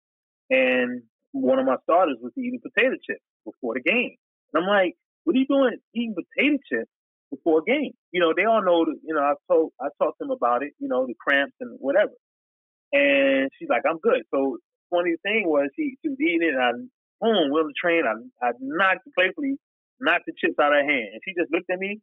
[0.51, 4.17] and one of my starters was eating potato chips before the game.
[4.53, 6.91] And I'm like, "What are you doing eating potato chips
[7.31, 7.93] before a game.
[8.13, 8.85] You know, they all know.
[8.85, 10.73] that, You know, I told I talked to them about it.
[10.79, 12.13] You know, the cramps and whatever.
[12.93, 14.23] And she's like, I'm good.
[14.33, 14.59] So
[14.91, 16.55] funny thing was she she was eating it.
[16.55, 16.71] And I
[17.21, 18.05] boom, we're on the train.
[18.07, 19.57] I I knocked the playfully
[20.01, 22.01] knocked the chips out of her hand, and she just looked at me.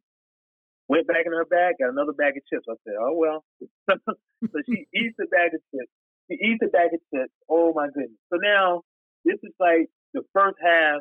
[0.88, 2.66] Went back in her bag, got another bag of chips.
[2.68, 3.44] I said, "Oh well."
[3.88, 5.90] so she eats the bag of chips.
[6.28, 7.32] She eats the bag of chips.
[7.48, 8.20] Oh my goodness!
[8.28, 8.82] So now
[9.24, 11.00] this is like the first half,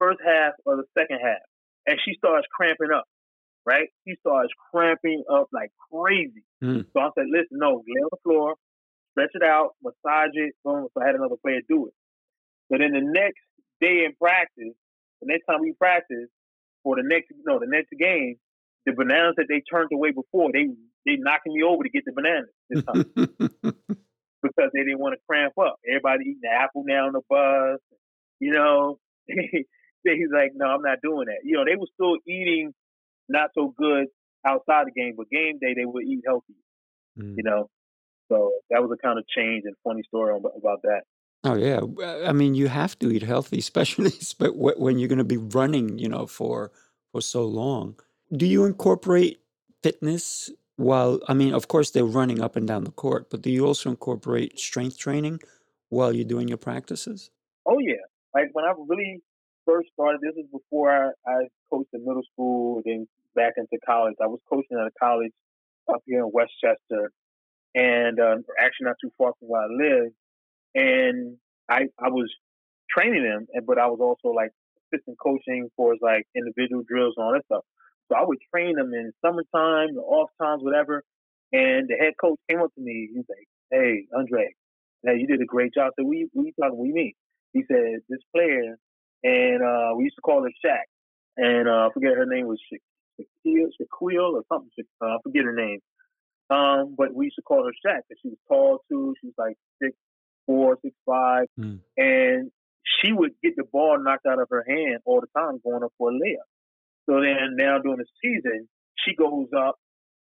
[0.00, 1.44] first half of the second half,
[1.86, 3.04] and she starts cramping up
[3.66, 3.88] right?
[4.04, 6.44] He starts cramping up like crazy.
[6.62, 6.86] Mm.
[6.92, 8.54] So I said, listen, no, lay on the floor,
[9.12, 10.54] stretch it out, massage it.
[10.64, 10.88] Boom.
[10.94, 11.94] So I had another player do it.
[12.70, 13.40] So then the next
[13.80, 14.74] day in practice,
[15.20, 16.28] the next time we practice,
[16.82, 18.36] for the next no, the next game,
[18.86, 20.66] the bananas that they turned away before, they
[21.04, 23.04] they knocking me over to get the bananas this time.
[24.42, 25.76] because they didn't want to cramp up.
[25.86, 27.80] Everybody eating the apple now on the bus,
[28.38, 28.98] you know.
[30.04, 31.40] He's like, no, I'm not doing that.
[31.44, 32.72] You know, they were still eating
[33.28, 34.06] not so good
[34.46, 36.54] outside the game, but game day they would eat healthy.
[37.18, 37.34] Mm.
[37.36, 37.70] You know,
[38.30, 41.02] so that was a kind of change and funny story about that.
[41.42, 41.80] Oh yeah,
[42.26, 45.98] I mean you have to eat healthy, especially but when you're going to be running,
[45.98, 46.70] you know, for
[47.12, 47.96] for so long.
[48.32, 49.40] Do you incorporate
[49.82, 51.20] fitness while?
[51.28, 53.90] I mean, of course they're running up and down the court, but do you also
[53.90, 55.40] incorporate strength training
[55.88, 57.30] while you're doing your practices?
[57.66, 59.22] Oh yeah, like when I really
[59.70, 61.36] first started, this is before I, I
[61.70, 63.06] coached in middle school, then
[63.36, 64.14] back into college.
[64.22, 65.32] I was coaching at a college
[65.92, 67.12] up here in Westchester,
[67.74, 70.12] and uh, actually not too far from where I live
[70.74, 71.36] and
[71.68, 72.30] I I was
[72.90, 74.50] training them, but I was also like
[74.92, 77.64] assistant coaching for like individual drills and all that stuff.
[78.10, 81.04] So I would train them in summertime, the off times, whatever.
[81.52, 83.10] And the head coach came up to me.
[83.14, 84.50] He's like, "Hey, Andre,
[85.04, 86.78] hey, you did a great job." I said, "What you, what you talking?
[86.78, 87.14] What you mean?"
[87.52, 88.78] He said, "This player,
[89.22, 90.84] and uh, we used to call her Shaq,
[91.36, 94.70] and uh, I forget her name was Shaquille, Shaquille or something.
[95.00, 95.80] Uh, I forget her name.
[96.50, 99.14] Um, but we used to call her Shaq because she was tall too.
[99.20, 99.96] She was like six
[100.46, 101.78] four, six five, mm.
[101.96, 102.50] and
[102.84, 105.92] she would get the ball knocked out of her hand all the time going up
[105.96, 106.48] for a layup.
[107.08, 108.68] So then now during the season,
[109.04, 109.76] she goes up,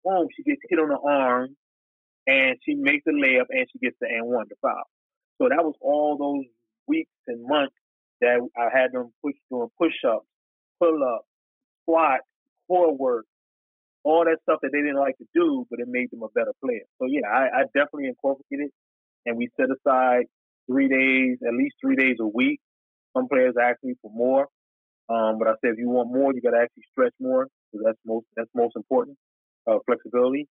[0.04, 1.56] boom, she gets hit on the arm,
[2.26, 4.84] and she makes the layup and she gets the and one to foul.
[5.40, 6.44] So that was all those
[6.86, 7.74] weeks and months
[8.20, 10.26] that I had them push doing push ups,
[10.80, 11.26] pull ups,
[11.82, 12.20] squat,
[12.68, 13.24] core work,
[14.04, 16.52] all that stuff that they didn't like to do, but it made them a better
[16.64, 16.84] player.
[16.98, 18.72] So yeah, I, I definitely incorporated it,
[19.26, 20.24] and we set aside
[20.70, 22.60] three days, at least three days a week.
[23.16, 24.46] Some players ask me for more,
[25.08, 27.84] um, but I said if you want more, you got to actually stretch more because
[27.86, 29.16] that's most that's most important.
[29.66, 30.46] Uh, flexibility.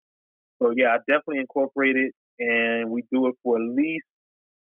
[0.61, 4.05] So yeah, I definitely incorporate it, and we do it for at least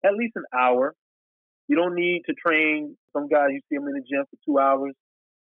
[0.05, 0.93] at least an hour.
[1.67, 2.95] You don't need to train.
[3.13, 4.93] Some guys you see them in the gym for two hours.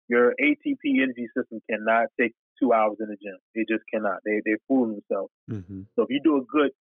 [0.08, 3.38] Your ATP energy system cannot take two hours in the gym.
[3.54, 4.20] It just cannot.
[4.26, 5.32] They they're fooling themselves.
[5.50, 5.82] Mm-hmm.
[5.96, 6.72] So if you do a good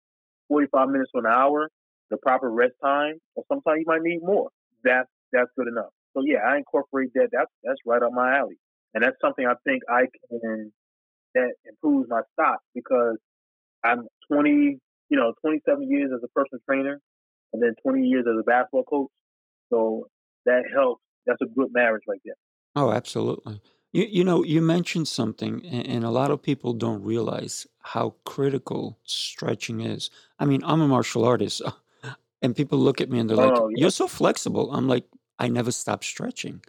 [0.49, 1.69] 45 minutes to an hour,
[2.11, 4.51] the proper rest time, or sometimes you might need more.
[4.85, 5.91] That's that's good enough.
[6.15, 7.29] So yeah, I incorporate that.
[7.33, 8.59] That's that's right up my alley,
[8.95, 10.73] and that's something I think I can
[11.35, 13.17] that improves my stock because
[13.83, 17.01] I'm 20, you know, 27 years as a personal trainer,
[17.53, 19.11] and then 20 years as a basketball coach.
[19.75, 20.09] So
[20.47, 21.03] that helps.
[21.27, 22.35] That's a good marriage right there.
[22.77, 23.61] Oh, absolutely.
[23.93, 28.15] You, you know, you mentioned something, and, and a lot of people don't realize how
[28.25, 30.11] critical stretching is.
[30.39, 31.63] I mean, I'm a martial artist,
[32.43, 33.83] and people look at me and they're like, oh, yeah.
[33.83, 35.05] "You're so flexible." I'm like,
[35.39, 36.63] "I never stop stretching."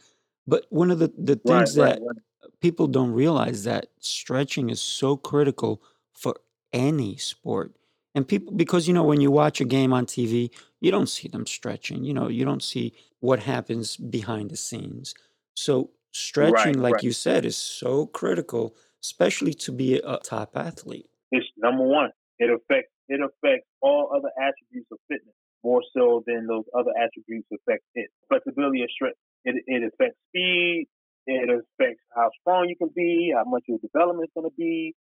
[0.48, 2.52] But one of the the things right, that right.
[2.62, 5.82] people don't realize that stretching is so critical
[6.14, 6.36] for
[6.72, 7.76] any sport.
[8.14, 10.50] And people, because you know, when you watch a game on TV,
[10.86, 12.04] you don't see them stretching.
[12.04, 15.16] You know, you don't see what happens behind the scenes.
[15.56, 17.04] So stretching, like right.
[17.04, 21.10] you said, is so critical, especially to be a top athlete.
[21.32, 22.12] It's number one.
[22.38, 27.48] It affects it affects all other attributes of fitness more so than those other attributes
[27.52, 28.12] affect it.
[28.30, 29.18] Flexibility and strength.
[29.44, 30.86] It, it affects speed.
[31.26, 34.94] It affects how strong you can be, how much your development is going to be.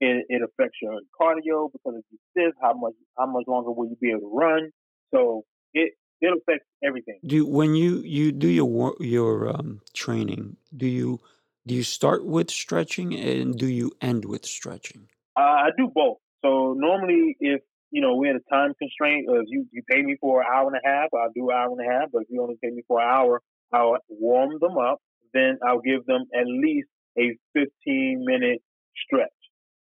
[0.00, 3.88] It, it affects your cardio because if you stiff, how much how much longer will
[3.88, 4.72] you be able to run?
[5.14, 7.18] So it it affects everything.
[7.24, 11.20] Do when you you do your your um, training, do you
[11.66, 15.08] do you start with stretching and do you end with stretching?
[15.36, 16.18] Uh, I do both.
[16.42, 20.02] So normally, if you know we're at a time constraint, or if you you pay
[20.02, 22.10] me for an hour and a half, I'll do an hour and a half.
[22.12, 23.42] But if you only pay me for an hour,
[23.72, 25.00] I'll warm them up.
[25.34, 26.88] Then I'll give them at least
[27.18, 28.62] a 15 minute
[29.04, 29.28] stretch,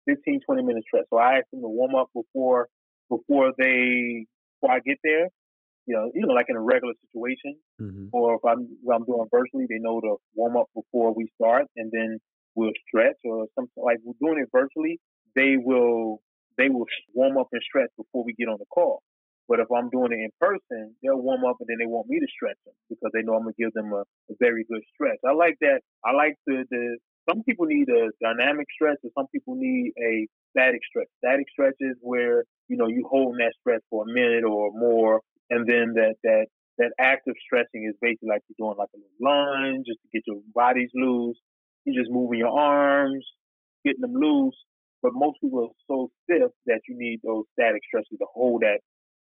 [0.07, 1.05] 15 20 minute stretch.
[1.09, 2.69] So I ask them to warm up before
[3.09, 4.25] before they
[4.63, 5.29] before I get there
[5.85, 8.07] you know, you know, like in a regular situation, mm-hmm.
[8.13, 11.65] or if I'm if I'm doing virtually, they know to warm up before we start,
[11.75, 12.19] and then
[12.55, 14.99] we'll stretch, or something like we're doing it virtually.
[15.35, 16.21] They will
[16.57, 19.01] they will warm up and stretch before we get on the call.
[19.49, 22.17] But if I'm doing it in person, they'll warm up and then they want me
[22.17, 25.19] to stretch them because they know I'm gonna give them a, a very good stretch.
[25.27, 25.81] I like that.
[26.05, 26.97] I like the the.
[27.29, 31.07] Some people need a dynamic stretch, and some people need a static stretch.
[31.23, 35.21] Static stretch is where you know you hold that stretch for a minute or more,
[35.49, 36.47] and then that that
[36.77, 40.23] that active stretching is basically like you're doing like a little lunge just to get
[40.25, 41.37] your bodies loose.
[41.85, 43.25] You're just moving your arms,
[43.85, 44.55] getting them loose.
[45.01, 48.79] But most people are so stiff that you need those static stretches to hold that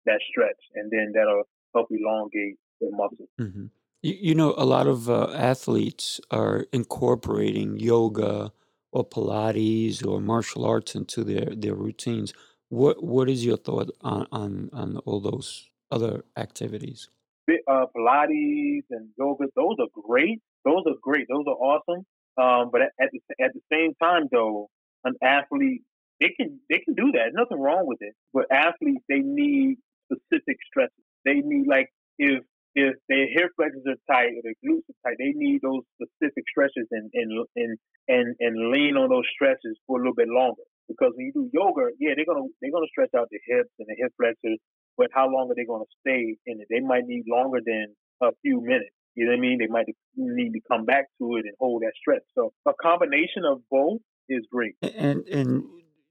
[0.07, 1.45] that stretch, and then that'll
[1.75, 3.29] help elongate their muscles.
[3.41, 3.67] Mm-hmm.
[4.03, 8.53] You, you, know, a lot of uh, athletes are incorporating yoga
[8.93, 12.33] or Pilates or martial arts into their their routines.
[12.69, 17.09] What What is your thought on on, on all those other activities?
[17.49, 20.41] Uh, Pilates and yoga, those are great.
[20.65, 21.27] Those are great.
[21.29, 22.07] Those are awesome.
[22.37, 24.71] Um, but at, the at the same time, though,
[25.05, 25.83] an athlete
[26.21, 27.19] they can they can do that.
[27.19, 28.15] There's nothing wrong with it.
[28.33, 31.05] But athletes they need specific stresses.
[31.25, 32.45] They need like if
[32.75, 36.45] if their hip flexors are tight or their glutes are tight, they need those specific
[36.51, 40.63] stretches and and and and, and lean on those stretches for a little bit longer.
[40.89, 43.87] Because when you do yoga, yeah, they're gonna they're gonna stretch out the hips and
[43.89, 44.59] the hip flexors,
[44.97, 46.67] but how long are they gonna stay in it?
[46.71, 48.95] They might need longer than a few minutes.
[49.15, 49.59] You know what I mean?
[49.59, 52.23] They might need to come back to it and hold that stretch.
[52.35, 54.77] So a combination of both is great.
[54.83, 55.65] And and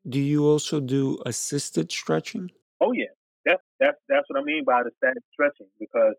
[0.07, 2.51] do you also do assisted stretching?
[2.82, 3.12] Oh yeah,
[3.45, 6.16] that's that's that's what I mean by the static stretching because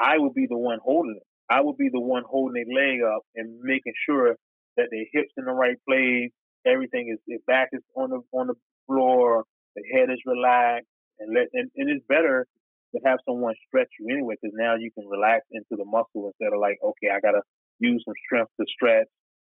[0.00, 1.26] I will be the one holding it.
[1.50, 4.36] I will be the one holding their leg up and making sure
[4.76, 6.30] that their hips in the right place,
[6.66, 8.54] everything is their back is on the on the
[8.86, 9.44] floor,
[9.74, 10.88] the head is relaxed,
[11.18, 12.46] and let and, and it's better
[12.94, 16.54] to have someone stretch you anyway because now you can relax into the muscle instead
[16.54, 17.42] of like okay I gotta
[17.80, 19.08] use some strength to stretch.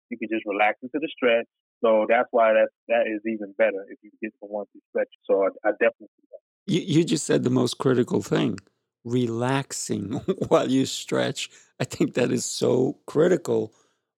[0.09, 1.45] You can just relax into the stretch.
[1.83, 5.11] So that's why that that is even better if you get someone to stretch.
[5.25, 6.07] So I, I definitely.
[6.65, 8.59] You, you just said the most critical thing
[9.03, 10.13] relaxing
[10.47, 11.49] while you stretch.
[11.79, 13.73] I think that is so critical.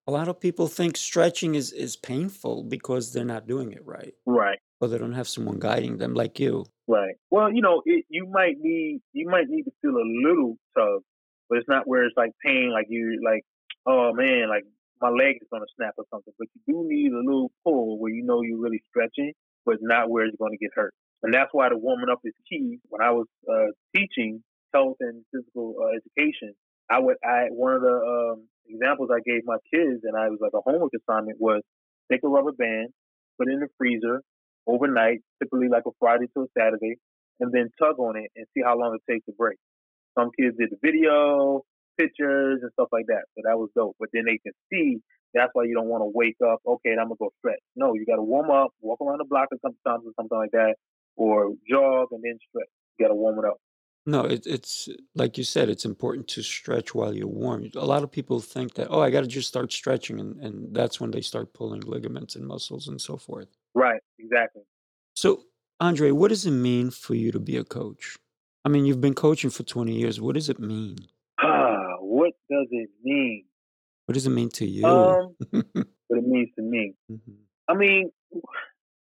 [0.07, 4.13] A lot of people think stretching is, is painful because they're not doing it right.
[4.25, 4.59] Right.
[4.79, 6.65] Or they don't have someone guiding them like you.
[6.87, 7.15] Right.
[7.29, 11.01] Well, you know, it, you might need you might need to feel a little tug,
[11.47, 13.43] but it's not where it's like pain, like you like,
[13.85, 14.63] oh man, like
[14.99, 16.33] my leg is gonna snap or something.
[16.37, 19.33] But you do need a little pull where you know you're really stretching,
[19.65, 20.93] but not where it's going to get hurt.
[21.23, 22.79] And that's why the warming up is key.
[22.89, 24.43] When I was uh, teaching,
[24.73, 26.53] health and physical uh, education,
[26.89, 30.39] I would I one of the um, examples I gave my kids, and I was
[30.41, 31.61] like a homework assignment was
[32.11, 32.89] take a rubber band,
[33.37, 34.21] put it in the freezer
[34.67, 36.95] overnight, typically like a Friday to a Saturday,
[37.39, 39.57] and then tug on it and see how long it takes to break.
[40.17, 41.61] Some kids did the video,
[41.97, 43.95] pictures, and stuff like that, so that was dope.
[43.99, 44.99] But then they can see.
[45.33, 46.59] That's why you don't want to wake up.
[46.67, 47.63] Okay, I'm gonna go stretch.
[47.77, 50.51] No, you got to warm up, walk around the block or sometimes or something like
[50.51, 50.75] that,
[51.15, 52.67] or jog and then stretch.
[52.99, 53.57] You got to warm it up.
[54.05, 57.69] No, it, it's like you said, it's important to stretch while you're warm.
[57.75, 60.75] A lot of people think that, oh, I got to just start stretching, and, and
[60.75, 63.47] that's when they start pulling ligaments and muscles and so forth.
[63.75, 64.63] Right, exactly.
[65.15, 65.43] So,
[65.79, 68.17] Andre, what does it mean for you to be a coach?
[68.65, 70.19] I mean, you've been coaching for 20 years.
[70.19, 70.97] What does it mean?
[71.39, 73.45] Ah, what does it mean?
[74.05, 74.85] What does it mean to you?
[74.87, 75.35] Um,
[76.07, 76.95] what it means to me.
[77.11, 77.35] Mhm.
[77.67, 78.11] I mean,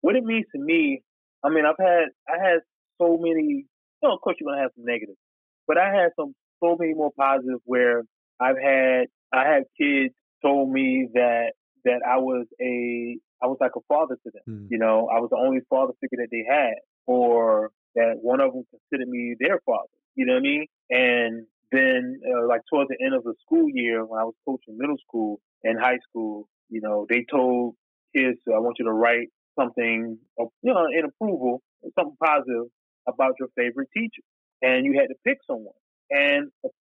[0.02, 1.02] what it means to me.
[1.44, 2.58] I mean, I've had I had
[3.00, 3.66] so many.
[4.02, 5.18] You know, of course, you're gonna have some negatives,
[5.66, 8.02] but I had some so many more positives where
[8.40, 11.52] I've had I had kids told me that
[11.84, 14.42] that I was a I was like a father to them.
[14.48, 14.66] Mm.
[14.70, 16.74] You know, I was the only father figure that they had,
[17.06, 19.88] or that one of them considered me their father.
[20.14, 20.66] You know what I mean?
[20.90, 24.76] And then, uh, like towards the end of the school year, when I was coaching
[24.76, 27.76] middle school and high school, you know, they told
[28.14, 29.28] kids, "I want you to write
[29.58, 31.62] something, you know, in approval,
[31.94, 32.66] something positive
[33.08, 34.22] about your favorite teacher,"
[34.62, 35.74] and you had to pick someone.
[36.10, 36.50] And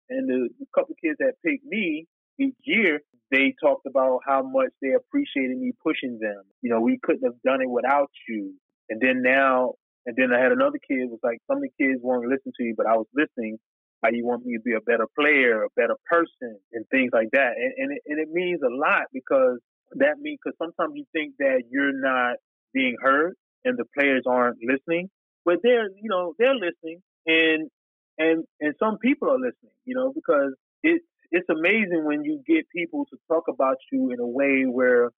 [0.09, 2.07] and the couple of kids that picked me
[2.39, 3.01] each year,
[3.31, 6.43] they talked about how much they appreciated me pushing them.
[6.63, 8.55] You know, we couldn't have done it without you.
[8.89, 9.75] And then now,
[10.07, 12.63] and then I had another kid was like, some of the kids won't listen to
[12.63, 13.59] you, but I was listening.
[14.03, 17.29] How you want me to be a better player, a better person, and things like
[17.33, 17.53] that.
[17.57, 19.59] And and it, and it means a lot because
[19.97, 22.37] that means because sometimes you think that you're not
[22.75, 25.09] being heard and the players aren't listening,
[25.47, 27.71] but they're you know they're listening and
[28.19, 32.69] and and some people are listening, you know, because it it's amazing when you get
[32.75, 35.11] people to talk about you in a way where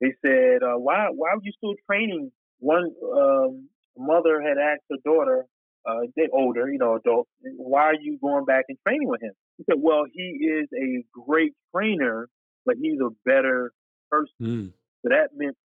[0.00, 4.96] they said, uh, "Why why are you still training?" One um, mother had asked her
[5.04, 5.44] daughter,
[5.86, 9.32] uh, they older, you know, adult, "Why are you going back and training with him?"
[9.58, 12.28] He said, "Well, he is a great trainer,
[12.64, 13.72] but he's a better
[14.10, 14.72] person." Mm.
[15.02, 15.56] So that meant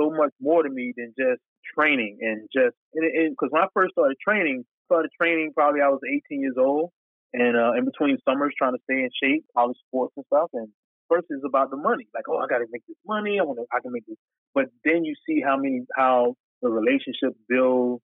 [0.00, 1.40] so much more to me than just
[1.74, 6.40] training and just because when I first started training, started training probably I was 18
[6.40, 6.90] years old,
[7.32, 10.50] and uh, in between summers trying to stay in shape, college sports and stuff.
[10.52, 10.68] And
[11.08, 13.58] first is about the money, like oh I got to make this money, I want
[13.58, 14.18] to I can make this.
[14.54, 18.00] But then you see how many how the relationships build,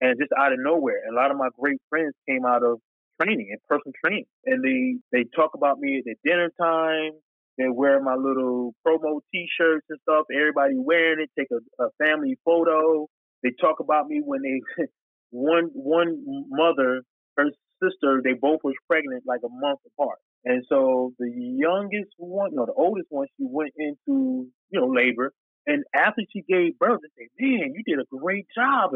[0.00, 2.78] and just out of nowhere, and a lot of my great friends came out of
[3.20, 7.12] training and personal training, and they they talk about me at their dinner time.
[7.58, 10.26] They wear my little promo T-shirts and stuff.
[10.34, 11.30] Everybody wearing it.
[11.38, 13.08] Take a, a family photo.
[13.42, 14.84] They talk about me when they
[15.30, 17.02] one one mother,
[17.36, 17.46] her
[17.82, 20.18] sister, they both was pregnant like a month apart.
[20.44, 25.32] And so the youngest one, no, the oldest one, she went into, you know, labor.
[25.66, 28.92] And after she gave birth, they said, man, you did a great job.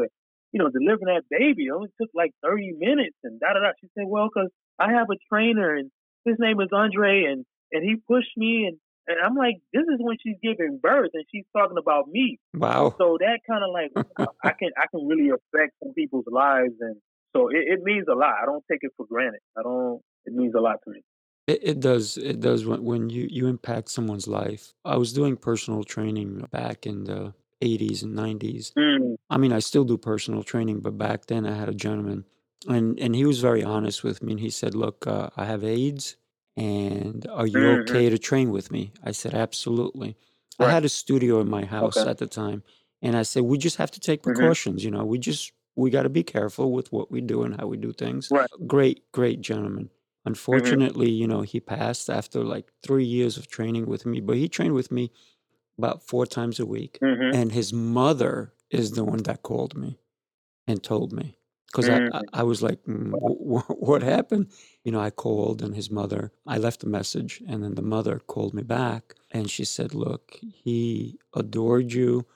[0.51, 1.65] you know, delivering that baby.
[1.67, 3.71] It only took like 30 minutes and da da da.
[3.81, 4.49] She said, well, because
[4.79, 5.91] I have a trainer and
[6.25, 9.99] his name is Andre and, and he pushed me and, and I'm like, this is
[9.99, 12.39] when she's giving birth and she's talking about me.
[12.53, 12.95] Wow.
[12.97, 13.91] So that kind of like,
[14.43, 16.75] I can, I can really affect some people's lives.
[16.79, 16.95] And
[17.35, 18.35] so it, it means a lot.
[18.41, 19.41] I don't take it for granted.
[19.57, 21.01] I don't, it means a lot to me.
[21.47, 22.17] It, it does.
[22.17, 24.73] It does when, when you, you impact someone's life.
[24.85, 28.71] I was doing personal training back in the 80s and 90s.
[28.73, 29.15] Mm.
[29.29, 32.25] I mean, I still do personal training, but back then I had a gentleman,
[32.67, 34.33] and and he was very honest with me.
[34.33, 36.17] And he said, "Look, uh, I have AIDS,
[36.55, 40.17] and are you hmm okay to train with me?" I said, "Absolutely."
[40.59, 42.05] I had a studio in my house Okay.
[42.05, 42.63] at the time,
[43.01, 44.83] and I said, "We just have to take hmm precautions.
[44.83, 47.67] You know, we just we got to be careful with what we do and how
[47.67, 48.49] we do things." Right.
[48.67, 49.89] Great, great gentleman.
[50.51, 54.37] hmm Unfortunately, you know, he passed after like three years of training with me, but
[54.37, 55.11] he trained with me
[55.77, 57.01] about four times a week.
[57.01, 59.99] hmm And his mother is the one that called me
[60.67, 61.37] and told me
[61.73, 63.19] because I, I, mm I was like, mm, Wow.
[63.19, 64.51] wh- wh- what happened?
[64.85, 68.19] You know, I called and his mother, I left a message and then the mother
[68.19, 72.27] called me back and she said, look, he adored you.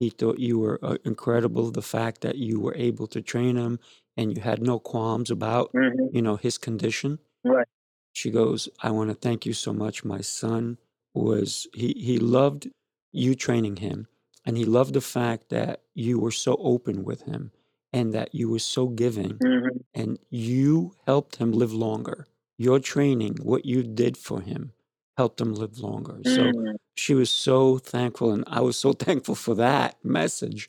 [0.00, 1.70] He thought you were uh, incredible.
[1.72, 3.80] The fact that you were able to train him
[4.16, 7.20] and you had no qualms about, hmm you know, his condition.
[7.44, 7.66] Right.
[8.12, 10.04] She goes, I want to thank you so much.
[10.04, 10.78] My son
[11.14, 12.68] was, he, he loved
[13.12, 14.08] you training him.
[14.44, 17.52] And he loved the fact that you were so open with him
[17.92, 22.26] and that you were so giving hmm and you helped him live longer.
[22.58, 24.72] Your training, what you did for him,
[25.16, 26.20] helped him live longer.
[26.24, 28.32] So mm she was so thankful.
[28.32, 30.68] And I was so thankful for that message.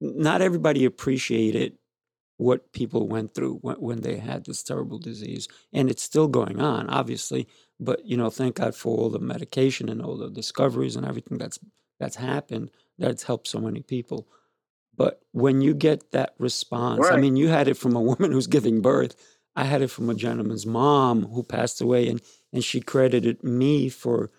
[0.00, 1.78] Not everybody appreciated
[2.36, 6.60] what people went through when, when they had this terrible disease and it's still going
[6.60, 7.46] on obviously
[7.78, 11.38] but you know thank god for all the medication and all the discoveries and everything
[11.38, 11.58] that's
[11.98, 14.26] that's happened that's helped so many people
[15.00, 18.46] but when you get that response i mean you had it from a woman who's
[18.56, 19.12] giving birth
[19.56, 22.20] i had it from a gentleman's mom who passed away and
[22.54, 24.30] and she credited me for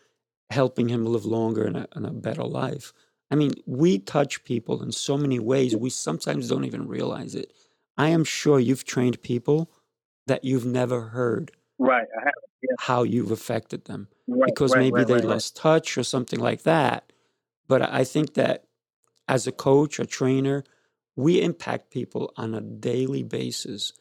[0.60, 2.86] helping him live longer and a, and a better life
[3.32, 3.52] i mean
[3.82, 7.50] we touch people in so many ways we sometimes don't even realize it
[7.98, 9.60] I am sure you've trained people
[10.30, 11.46] that you've never heard
[11.78, 12.08] Right.
[12.18, 12.34] I have.
[12.64, 12.76] Yeah.
[12.90, 14.48] how you've affected them Right.
[14.50, 14.80] because Right.
[14.86, 15.08] maybe Right.
[15.08, 15.24] they Right.
[15.26, 15.34] Right.
[15.36, 17.00] lost touch or something like that.
[17.68, 18.58] But I think that
[19.32, 20.62] as a coach, a trainer,
[21.16, 23.94] we impact people on a daily basis.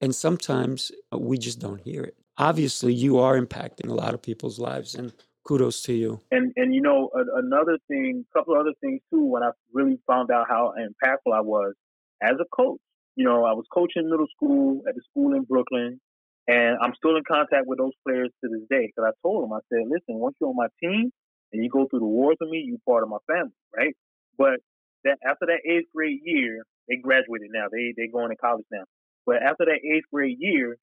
[0.00, 2.16] And sometimes uh, we just don't hear it.
[2.38, 5.12] Obviously, you are impacting a lot of people's lives, and
[5.44, 6.20] kudos to you.
[6.30, 9.24] And and you know another thing, a couple other things too.
[9.24, 11.74] When I really found out how impactful I was
[12.22, 12.80] as a coach.
[13.16, 16.00] You know, I was coaching middle school at the school in Brooklyn,
[16.46, 18.86] and I'm still in contact with those players to this day.
[18.86, 21.10] Because I told them, I said, listen, once you're on my team
[21.52, 23.94] and you go through the wars with me, you're part of my family, right?
[24.38, 24.60] But
[25.04, 27.66] that after that eighth grade year, they graduated now.
[27.70, 28.84] They they going to college now.
[29.26, 30.76] But after that eighth grade year,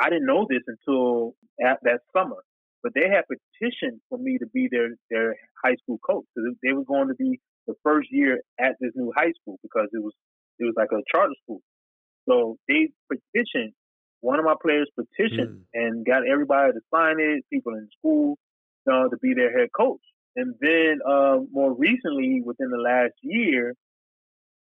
[0.00, 1.34] I didn't know this until
[1.64, 2.42] at that summer.
[2.82, 6.72] But they had petitioned for me to be their their high school coach because they
[6.72, 10.12] were going to be the first year at this new high school because it was
[10.58, 11.60] it was like a charter school.
[12.28, 13.72] So they petitioned.
[14.20, 15.64] One of my players petitioned Mm.
[15.74, 18.38] and got everybody to sign it, people in school,
[18.90, 20.00] uh, to be their head coach.
[20.36, 23.74] And then um, more recently, within the last year,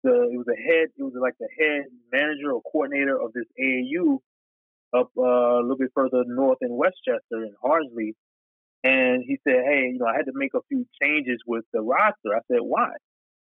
[0.03, 3.45] the it was a head, it was like the head manager or coordinator of this
[3.61, 4.19] AAU
[4.93, 8.13] up uh, a little bit further north in Westchester in Harsley.
[8.83, 11.81] And he said, "Hey, you know, I had to make a few changes with the
[11.81, 12.91] roster." I said, "Why?"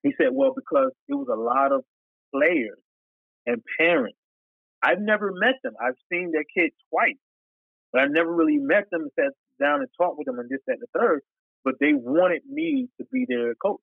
[0.04, 1.84] He said, "Well, because it was a lot of
[2.34, 2.80] players
[3.46, 4.18] and parents.
[4.82, 5.74] I've never met them.
[5.80, 7.18] I've seen their kids twice,
[7.92, 10.74] but I've never really met them, sat down and talked with them, and this, that,
[10.74, 11.22] and the third.
[11.64, 13.82] But they wanted me to be their coach,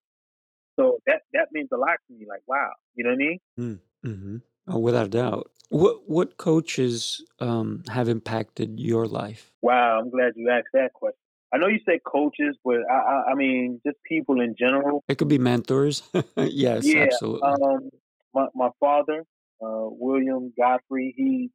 [0.79, 2.26] so that that means a lot to me.
[2.29, 3.39] Like, wow, you know what I mean?
[3.59, 3.79] Mm.
[4.05, 4.37] hmm
[4.70, 5.51] Oh, without a doubt.
[5.70, 9.53] What what coaches um, have impacted your life?
[9.62, 11.18] Wow, I'm glad you asked that question.
[11.53, 15.03] I know you say coaches, but I, I, I mean just people in general.
[15.09, 16.03] It could be mentors.
[16.37, 17.49] yes, Yeah, absolutely.
[17.49, 17.91] um,
[18.35, 19.24] my my father,
[19.62, 21.51] uh, William Godfrey, he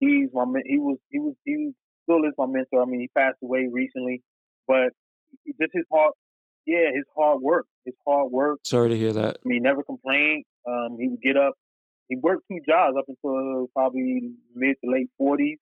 [0.00, 1.70] he's my he was he was he
[2.04, 2.82] still is my mentor.
[2.82, 4.22] I mean, he passed away recently,
[4.66, 4.92] but
[5.60, 6.12] just his hard,
[6.66, 8.60] yeah, his hard work, his hard work.
[8.64, 9.38] Sorry to hear that.
[9.44, 10.44] I mean, he never complained.
[10.66, 11.54] Um, he would get up.
[12.08, 15.58] He worked two jobs up until probably mid to late forties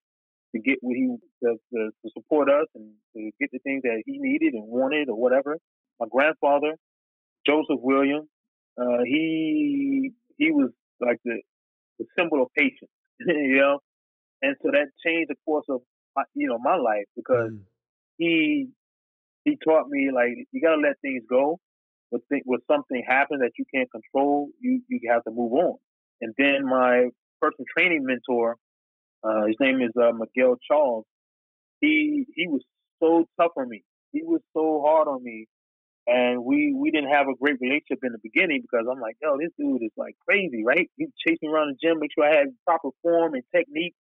[0.54, 1.06] to get what he
[1.42, 5.08] to, to, to support us and to get the things that he needed and wanted
[5.08, 5.58] or whatever.
[6.00, 6.74] My grandfather,
[7.46, 8.28] Joseph Williams,
[8.80, 11.40] uh, he he was like the,
[11.98, 12.90] the symbol of patience,
[13.20, 13.80] you know,
[14.42, 15.80] and so that changed the course of
[16.14, 17.60] my, you know my life because Mm.
[18.18, 18.68] he
[19.46, 21.58] he taught me like you got to let things go.
[22.10, 25.76] When, when something happens that you can't control, you you have to move on.
[26.20, 27.08] And then my
[27.40, 28.56] personal training mentor,
[29.22, 31.04] uh, his name is uh, Miguel Charles.
[31.80, 32.62] He he was
[33.00, 33.84] so tough on me.
[34.12, 35.46] He was so hard on me,
[36.08, 39.36] and we we didn't have a great relationship in the beginning because I'm like, yo,
[39.38, 40.90] this dude is like crazy, right?
[40.96, 43.94] He chased me around the gym, make sure I had proper form and technique,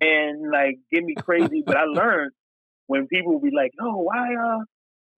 [0.00, 1.62] and like get me crazy.
[1.64, 2.32] but I learned
[2.86, 4.60] when people will be like, "Oh, why, uh,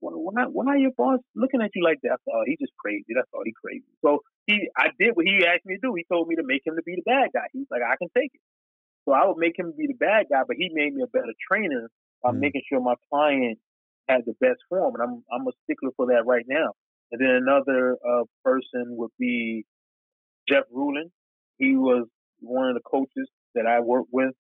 [0.00, 3.12] why, why are your boss looking at you like that?" I oh, he's just crazy.
[3.14, 3.42] That's all.
[3.44, 3.84] He's crazy.
[4.02, 5.94] So he, I did what he asked me to do.
[5.94, 7.46] He told me to make him to be the bad guy.
[7.52, 8.40] He's like, I can take it.
[9.04, 11.32] So I would make him be the bad guy, but he made me a better
[11.50, 11.88] trainer
[12.22, 13.58] by mm making sure my client
[14.08, 16.72] had the best form, and I'm I'm a stickler for that right now.
[17.10, 19.64] And then another uh, person would be
[20.48, 21.10] Jeff Ruland.
[21.58, 22.06] He was
[22.40, 24.34] one of the coaches that I worked with,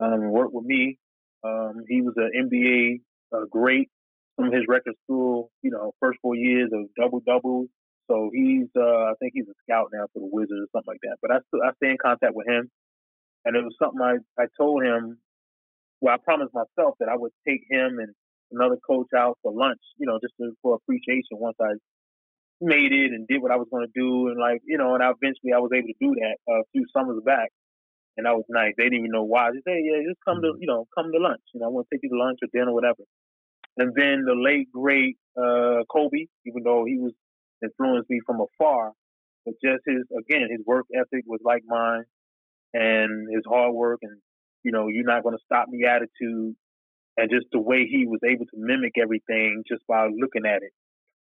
[0.00, 0.98] um, worked with me
[1.44, 3.00] um, he was an NBA
[3.32, 3.90] uh, great.
[4.36, 7.68] from his record school, you know, first four years of double doubles.
[8.10, 11.04] So he's, uh, I think he's a scout now for the Wizards or something like
[11.04, 11.16] that.
[11.22, 12.68] But I still, I stay in contact with him,
[13.44, 15.18] and it was something I, I told him.
[16.00, 18.12] Well, I promised myself that I would take him and
[18.52, 21.80] another coach out for lunch, you know, just to, for appreciation once I
[22.60, 25.02] made it and did what I was going to do, and like, you know, and
[25.02, 27.48] I eventually I was able to do that uh, a few summers back
[28.16, 28.72] and that was nice.
[28.76, 29.50] They didn't even know why.
[29.50, 30.60] They said, "Yeah, just come to mm-hmm.
[30.60, 31.42] you know come to lunch.
[31.52, 33.02] You know, I want to take you to lunch or dinner, or whatever."
[33.76, 37.12] And then the late great uh, Kobe, even though he was
[37.62, 38.92] influenced me from afar,
[39.44, 42.04] but just his again his work ethic was like mine,
[42.72, 44.18] and his hard work, and
[44.62, 46.54] you know you're not going to stop me attitude,
[47.16, 50.72] and just the way he was able to mimic everything just by looking at it.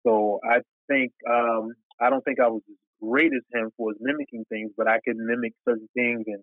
[0.07, 1.71] So I think um,
[2.01, 5.17] I don't think I was as great as him for mimicking things, but I could
[5.17, 6.43] mimic certain things and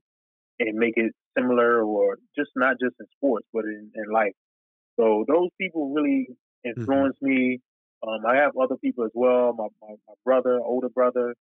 [0.67, 4.33] and make it similar or just not just in sports but in, in life.
[4.99, 6.27] So those people really
[6.65, 6.89] mm-hmm.
[6.89, 7.25] mm-hmm.
[7.25, 7.59] me.
[8.05, 9.53] Um, I have other people as well.
[9.57, 11.35] My, my, my brother, older brother,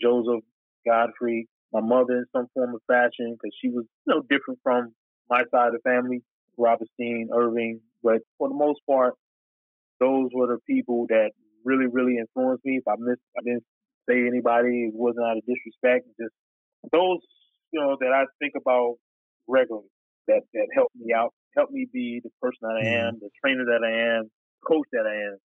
[0.00, 0.44] Joseph
[0.86, 1.48] Godfrey.
[1.72, 4.94] My mother in some form of fashion because she was you know different from
[5.28, 6.22] my side of the family.
[6.56, 9.14] Robertson, Irving, but for the most part,
[10.00, 11.32] those were the people that
[11.64, 12.78] really, really influenced me.
[12.78, 13.64] If I missed, I didn't
[14.08, 14.86] say anybody.
[14.86, 16.06] It wasn't out of disrespect.
[16.18, 16.32] Just
[16.92, 17.18] those
[17.72, 18.96] you know, that I think about
[19.48, 19.88] regularly
[20.28, 23.08] that, that help me out, help me be the person that I mm-hmm.
[23.08, 24.30] am, the trainer that I am,
[24.66, 25.38] coach that I am.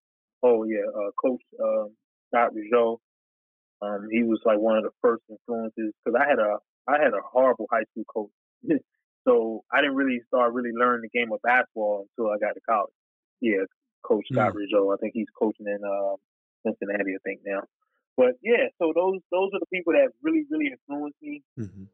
[0.43, 1.85] Oh yeah, uh, Coach uh,
[2.29, 2.99] Scott Rizzo.
[3.81, 6.57] Um, he was like one of the first influences because I had a
[6.87, 8.33] I had a horrible high school coach,
[9.27, 12.61] so I didn't really start really learning the game of basketball until I got to
[12.67, 12.93] college.
[13.39, 13.69] Yeah,
[14.03, 14.55] Coach Scott.
[14.55, 14.89] Rizzo.
[14.89, 16.17] I think he's coaching in uh,
[16.65, 17.61] Cincinnati, I think now.
[18.17, 21.43] But yeah, so those those are the people that really really influenced me.
[21.59, 21.85] Mm-hmm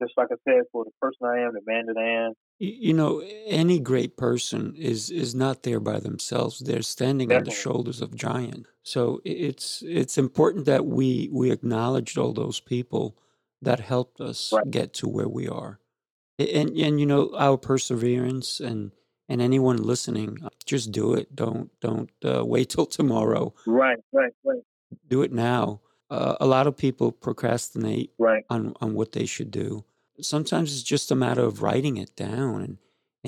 [0.00, 2.32] just like I said, for the person I am, the man that I am.
[2.58, 6.60] You know, any great person is is not there by themselves.
[6.60, 7.50] They're standing Definitely.
[7.50, 8.68] on the shoulders of giants.
[8.82, 13.16] So it's it's important that we we acknowledge all those people
[13.62, 14.70] that helped us right.
[14.70, 15.80] get to where we are.
[16.38, 18.92] And and you know our perseverance and
[19.28, 21.34] and anyone listening, just do it.
[21.34, 23.54] Don't don't uh, wait till tomorrow.
[23.66, 24.62] Right, right, right.
[25.08, 25.80] Do it now
[26.10, 28.44] uh, a lot of people procrastinate right.
[28.50, 29.84] on on what they should do.
[30.20, 32.78] Sometimes it's just a matter of writing it down, and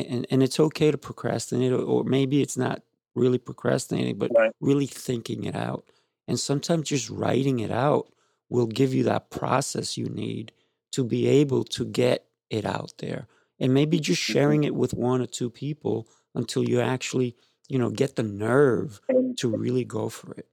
[0.07, 2.83] and, and it's okay to procrastinate, or, or maybe it's not
[3.15, 4.53] really procrastinating, but right.
[4.61, 5.85] really thinking it out.
[6.27, 8.13] And sometimes just writing it out
[8.49, 10.53] will give you that process you need
[10.93, 13.27] to be able to get it out there.
[13.59, 14.33] And maybe just mm-hmm.
[14.33, 17.35] sharing it with one or two people until you actually,
[17.69, 19.01] you know, get the nerve
[19.39, 20.47] to really go for it.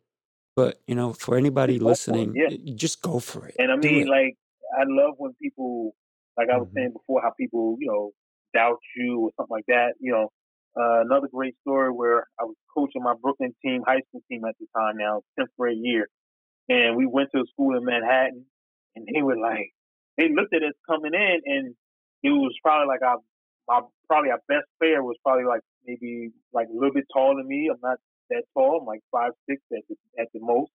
[0.55, 2.73] But, you know, for anybody listening, yeah.
[2.75, 3.55] just go for it.
[3.59, 4.37] And I mean, like,
[4.77, 5.93] I love when people,
[6.37, 6.77] like I was mm-hmm.
[6.77, 8.11] saying before, how people, you know,
[8.53, 9.93] doubt you or something like that.
[9.99, 10.31] You know,
[10.77, 14.55] uh, another great story where I was coaching my Brooklyn team, high school team at
[14.59, 16.07] the time now, 10th grade year.
[16.69, 18.45] And we went to a school in Manhattan
[18.95, 19.71] and they were like,
[20.17, 21.75] they looked at us coming in and
[22.23, 23.17] it was probably like our,
[23.67, 27.47] our probably our best player was probably like maybe like a little bit taller than
[27.47, 27.69] me.
[27.71, 27.97] I'm not
[28.29, 28.81] that tall.
[28.81, 30.71] I'm like five six at the at the most.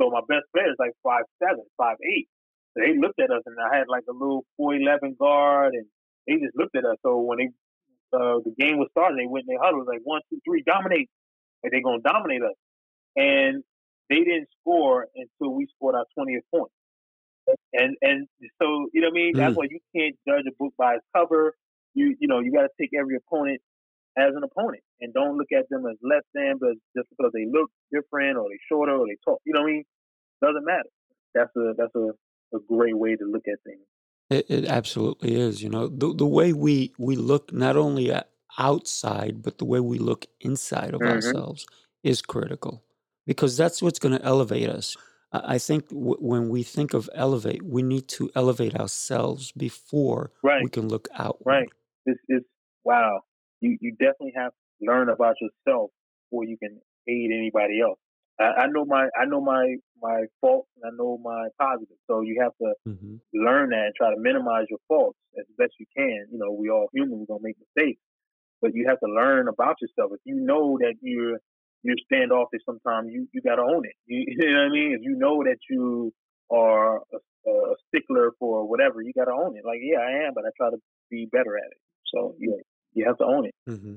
[0.00, 2.28] So my best player is like five seven, five eight.
[2.74, 5.86] So they looked at us, and I had like a little four eleven guard, and
[6.26, 6.96] they just looked at us.
[7.02, 7.48] So when they
[8.12, 9.80] uh, the game was starting, they went in their huddle.
[9.80, 11.08] It was like one, two, three, dominate.
[11.62, 12.56] Like they're gonna dominate us,
[13.16, 13.62] and
[14.08, 16.72] they didn't score until we scored our twentieth point.
[17.72, 18.26] And and
[18.60, 19.34] so you know what I mean.
[19.34, 19.38] Mm.
[19.38, 21.54] That's why you can't judge a book by its cover.
[21.94, 23.60] You you know you got to take every opponent
[24.18, 27.46] as an opponent and don't look at them as less than, but just because they
[27.46, 29.40] look different or they shorter or they talk.
[29.44, 29.84] You know what I mean?
[30.42, 30.88] Doesn't matter.
[31.34, 33.86] That's a that's a, a great way to look at things.
[34.30, 35.62] It, it absolutely is.
[35.62, 39.80] You know, the the way we we look not only at outside, but the way
[39.80, 41.12] we look inside of mm-hmm.
[41.12, 41.66] ourselves
[42.02, 42.82] is critical
[43.26, 44.96] because that's what's going to elevate us.
[45.32, 50.62] I think w- when we think of elevate, we need to elevate ourselves before right.
[50.64, 51.46] we can look outward.
[51.46, 51.68] Right.
[52.06, 52.46] It's, it's
[52.84, 53.20] wow.
[53.60, 55.90] You you definitely have to learn about yourself
[56.30, 57.98] before you can aid anybody else.
[58.38, 62.00] I, I know my I know my my faults and I know my positives.
[62.08, 65.72] So you have to hmm learn that and try to minimize your faults as best
[65.78, 66.26] you can.
[66.32, 68.00] You know, we all human, we're gonna make mistakes,
[68.62, 70.12] but you have to learn about yourself.
[70.14, 71.38] If you know that you're
[71.82, 73.94] you're standoffish sometimes, you you gotta own it.
[74.06, 74.92] You, you know what I mean?
[74.94, 76.12] If you know that you
[76.50, 79.64] are a, a stickler for whatever, you gotta own it.
[79.64, 80.78] Like, yeah, I am, but I try to
[81.10, 81.78] be better at it.
[82.14, 82.56] So yeah,
[82.94, 83.54] you have to own it.
[83.66, 83.96] hmm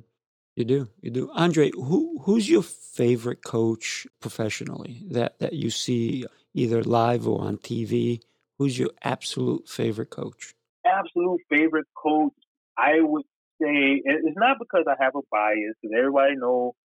[0.56, 1.32] You do, you do.
[1.34, 7.58] Andre, who who's your favorite coach professionally that that you see either live or on
[7.58, 8.22] TV?
[8.60, 10.54] Who's your absolute favorite coach?
[10.86, 12.34] Absolute favorite coach,
[12.78, 13.24] I would
[13.62, 16.76] say, it's not because I have a bias, because everybody know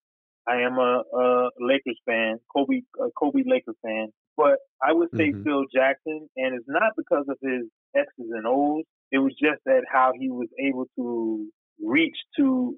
[0.47, 4.07] I am a, a Lakers fan, Kobe, a Kobe Lakers fan.
[4.37, 8.47] But I would say hmm Phil Jackson, and it's not because of his X's and
[8.47, 8.85] O's.
[9.11, 11.49] It was just that how he was able to
[11.83, 12.77] reach to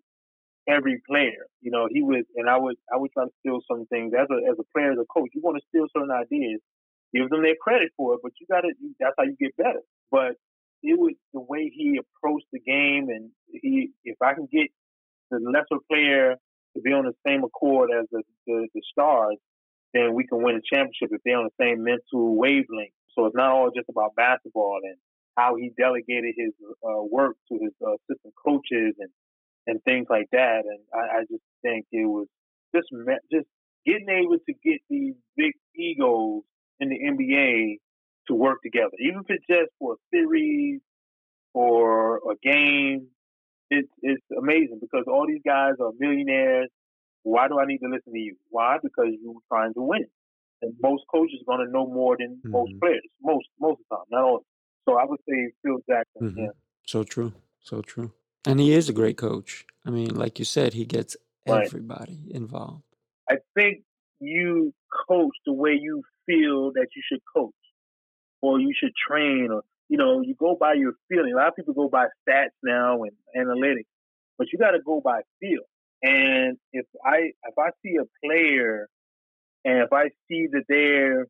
[0.68, 1.48] every player.
[1.62, 4.28] You know, he would, and I would, I would try to steal some things as
[4.30, 5.30] a as a player, as a coach.
[5.34, 6.60] You want to steal certain ideas,
[7.14, 8.74] give them their credit for it, but you got to.
[9.00, 9.82] That's how you get better.
[10.12, 10.36] But
[10.84, 14.68] it was the way he approached the game, and he, if I can get
[15.30, 16.36] the lesser player
[16.76, 19.38] to be on the same accord as the the, the stars,
[19.94, 22.94] then we can win a championship if they're on the same mental wavelength.
[23.16, 24.96] So it's not all just about basketball and
[25.42, 26.54] how he delegated his
[26.88, 29.10] uh, work to his uh, assistant coaches and
[29.68, 30.62] and things like that.
[30.66, 32.28] And I, I just think it was
[32.76, 32.90] just
[33.32, 33.48] just
[33.86, 36.44] getting able to get these big egos
[36.80, 37.78] in the NBA
[38.28, 40.82] to work together, even if it's just for a series
[41.54, 43.08] or a game.
[43.70, 46.70] It's it's amazing because all these guys are millionaires.
[47.24, 48.36] Why do I need to listen to you?
[48.50, 48.78] Why?
[48.82, 50.06] Because you're trying to win.
[50.62, 53.04] And most coaches are going to know more than most hmm players.
[53.22, 54.46] Most most of the time, not all.
[54.88, 56.34] So I would say Phil Jackson.
[56.34, 56.50] hmm Yeah,
[56.86, 58.12] So true, so true.
[58.46, 59.66] And he is a great coach.
[59.86, 61.16] I mean, like you said, he gets
[61.48, 61.66] right.
[61.66, 62.84] everybody involved.
[63.30, 63.84] I think
[64.20, 64.74] you
[65.08, 67.54] coach the way you feel that you should coach
[68.42, 71.34] or you should train or you know, you go by your feeling.
[71.34, 73.92] A lot of people go by stats now and analytics,
[74.38, 75.64] but you got to go by feel.
[76.02, 78.88] And if I if I see a player
[79.66, 81.28] and if I see that they're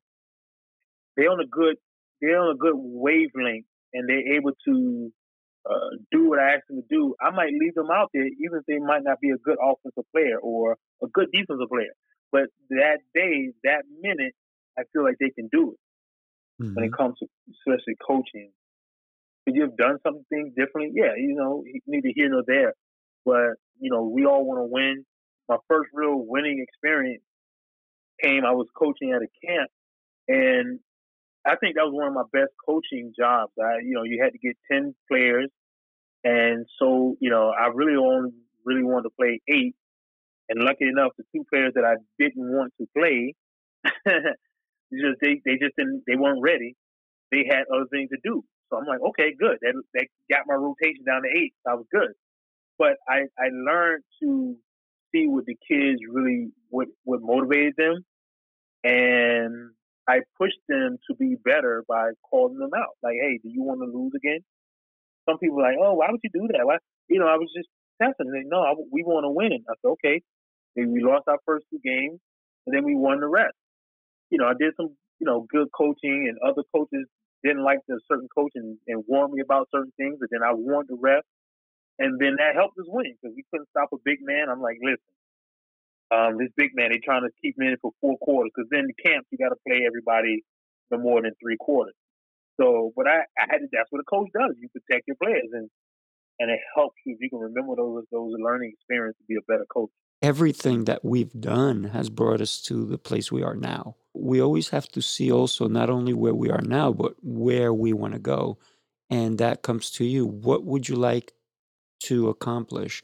[1.17, 1.77] they're on a good
[2.21, 5.11] they're on a good wavelength and they're able to
[5.69, 8.59] uh, do what I ask them to do, I might leave them out there even
[8.59, 11.93] if they might not be a good offensive player or a good defensive player.
[12.31, 14.33] But that day, that minute,
[14.77, 15.79] I feel like they can do it
[16.73, 18.51] when hmm it comes to especially coaching.
[19.45, 20.91] Could you have done something differently?
[20.95, 22.73] Yeah, you know, neither here nor there.
[23.25, 25.05] But, you know, we all want to win.
[25.49, 27.23] My first real winning experience
[28.21, 29.69] came, I was coaching at a camp,
[30.27, 30.79] and
[31.45, 33.51] I think that was one of my best coaching jobs.
[33.59, 35.49] I, you know, you had to get 10 players.
[36.23, 38.31] And so, you know, I really only
[38.65, 39.75] really wanted to play eight.
[40.49, 43.33] And lucky enough, the two players that I didn't want to play,
[44.05, 46.75] just they, they just didn't, they weren't ready.
[47.31, 48.43] They had other things to do.
[48.69, 49.57] So I'm like, okay, good.
[49.61, 51.53] That, that got my rotation down to eight.
[51.67, 52.11] I was good.
[52.77, 54.55] But I, I learned to
[55.13, 58.05] see what the kids really, what, what motivated them.
[58.83, 59.71] And
[60.11, 62.95] I pushed them to be better by calling them out.
[63.01, 64.41] Like, hey, do you want to lose again?
[65.27, 66.65] Some people are like, oh, why would you do that?
[66.65, 66.77] Why?
[67.07, 67.69] You know, I was just
[68.01, 68.29] testing.
[68.31, 69.53] They, no, I, we want to win.
[69.55, 70.17] And I said, okay.
[70.75, 72.19] We lost our first two games,
[72.65, 73.59] and then we won the rest.
[74.31, 77.05] You know, I did some, you know, good coaching, and other coaches
[77.43, 80.53] didn't like the certain coach and, and warned me about certain things, but then I
[80.53, 81.27] warned the rest,
[81.99, 84.47] and then that helped us win because we couldn't stop a big man.
[84.47, 85.11] I'm like, listen,
[86.11, 88.87] um, this big man, they trying to keep him in for four quarters because then
[88.87, 90.43] the camp you got to play everybody
[90.91, 91.95] no more than three quarters.
[92.59, 94.55] So, but I, I had to, that's what a coach does.
[94.59, 95.69] You protect your players, and
[96.39, 99.51] and it helps you if you can remember those those learning experiences to be a
[99.51, 99.89] better coach.
[100.21, 103.95] Everything that we've done has brought us to the place we are now.
[104.13, 107.93] We always have to see also not only where we are now, but where we
[107.93, 108.59] want to go.
[109.09, 110.25] And that comes to you.
[110.25, 111.33] What would you like
[112.01, 113.01] to accomplish?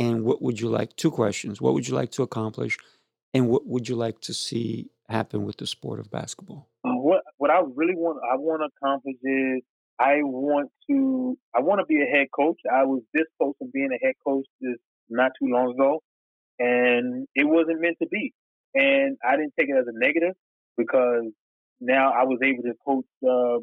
[0.00, 0.96] And what would you like?
[0.96, 1.60] Two questions.
[1.60, 2.78] What would you like to accomplish?
[3.34, 6.68] And what would you like to see happen with the sport of basketball?
[6.84, 9.62] Uh, what what I really want I want to accomplish is
[9.98, 12.58] I want to I want to be a head coach.
[12.72, 14.80] I was this close to being a head coach just
[15.10, 16.02] not too long ago,
[16.58, 18.32] and it wasn't meant to be.
[18.74, 20.34] And I didn't take it as a negative
[20.78, 21.24] because
[21.80, 23.60] now I was able to coach uh,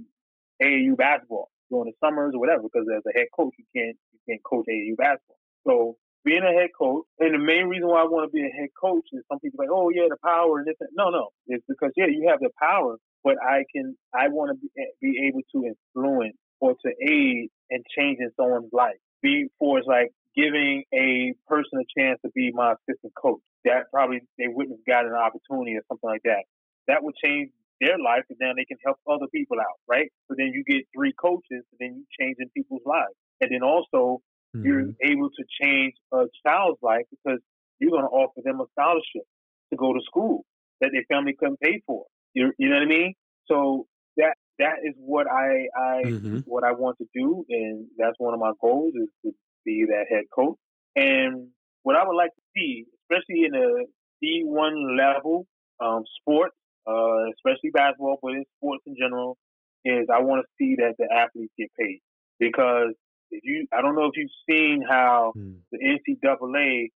[0.64, 2.64] AAU basketball during the summers or whatever.
[2.64, 5.38] Because as a head coach, you can't you can't coach AAU basketball.
[5.66, 5.98] So
[6.28, 8.68] being a head coach, and the main reason why I want to be a head
[8.76, 10.76] coach is some people like, oh yeah, the power and this.
[10.82, 14.52] And, no, no, it's because yeah, you have the power, but I can, I want
[14.52, 19.00] to be, eh, be able to influence or to aid and change in someone's life.
[19.24, 23.40] Be for it's like giving a person a chance to be my assistant coach.
[23.64, 26.44] That probably they wouldn't have gotten an opportunity or something like that.
[26.90, 30.12] That would change their life, and then they can help other people out, right?
[30.28, 34.20] So then you get three coaches, and then you changing people's lives, and then also
[34.58, 34.66] mm-hmm.
[34.66, 37.40] you're able to change a child's life because
[37.80, 39.24] you're going to offer them a scholarship
[39.72, 40.46] to go to school
[40.82, 42.06] that their family couldn't pay for.
[42.34, 43.14] You, you know what I mean?
[43.48, 43.88] So
[44.18, 46.40] that that is what I I mm-hmm.
[46.46, 49.32] what I want to do, and that's one of my goals is to
[49.66, 50.58] be that head coach.
[50.96, 51.50] And
[51.84, 53.86] what I would like to see, especially in a
[54.22, 55.46] D one level
[55.80, 56.52] um, sport,
[56.88, 59.38] uh, especially basketball, but in sports in general,
[59.86, 62.02] is I want to see that the athletes get paid
[62.40, 62.94] because
[63.32, 65.56] if you, I don't know if you've seen how mm.
[65.72, 66.90] the NCAA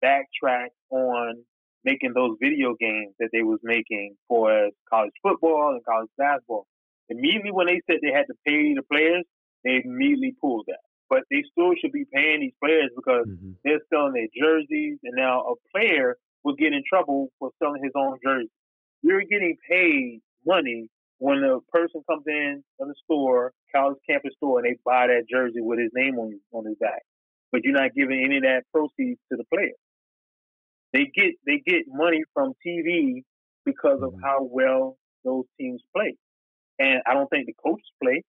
[0.00, 1.44] backtracked on
[1.84, 6.66] making those video games that they was making for college football and college basketball.
[7.08, 9.24] Immediately when they said they had to pay the players,
[9.64, 10.80] they immediately pulled that.
[11.08, 13.52] But they still should be paying these players because mm-hmm.
[13.64, 17.92] they're selling their jerseys, and now a player will get in trouble for selling his
[17.96, 18.50] own jersey.
[19.02, 20.88] You're getting paid money
[21.18, 25.24] when a person comes in on the store, college campus store, and they buy that
[25.30, 27.02] jersey with his name on on his back,
[27.52, 29.74] but you're not giving any of that proceeds to the player.
[30.92, 33.24] They get they get money from TV
[33.64, 34.22] because of mm-hmm.
[34.22, 36.16] how well those teams play,
[36.78, 38.22] and I don't think the coaches play.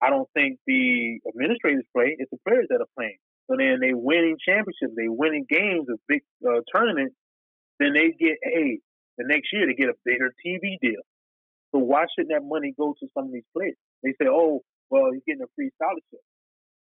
[0.00, 2.16] I don't think the administrators play.
[2.18, 3.16] It's the players that are playing.
[3.48, 7.14] So then they winning championships, they winning games, of big uh, tournaments.
[7.78, 8.80] Then they get hey,
[9.18, 11.02] the next year they get a bigger TV deal.
[11.76, 13.76] So why shouldn't that money go to some of these players?
[14.02, 16.24] They say, oh, well, he's getting a free scholarship.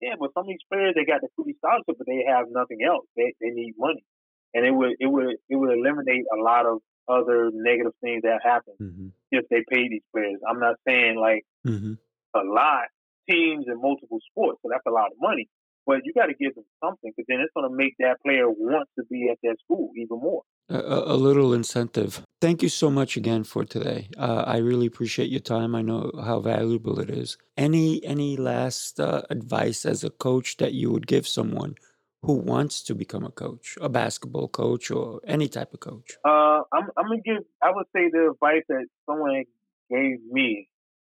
[0.01, 2.79] Yeah, but some of these players they got the free scholarship, but they have nothing
[2.87, 3.07] else.
[3.17, 4.05] They they need money,
[4.53, 6.79] and it would it would it would eliminate a lot of
[7.09, 9.09] other negative things that happen mm-hmm.
[9.31, 10.39] if they pay these players.
[10.49, 11.95] I'm not saying like mm-hmm.
[12.35, 12.87] a lot
[13.29, 15.49] teams in multiple sports, so that's a lot of money.
[15.87, 18.49] But you got to give them something because then it's going to make that player
[18.49, 20.43] want to be at that school even more.
[20.71, 22.23] A, a little incentive.
[22.41, 24.09] Thank you so much again for today.
[24.17, 25.75] Uh, I really appreciate your time.
[25.75, 27.37] I know how valuable it is.
[27.57, 31.75] Any any last uh, advice as a coach that you would give someone
[32.23, 36.17] who wants to become a coach, a basketball coach, or any type of coach?
[36.25, 37.45] Uh, I'm, I'm gonna give.
[37.63, 39.45] I would say the advice that someone
[39.91, 40.69] gave me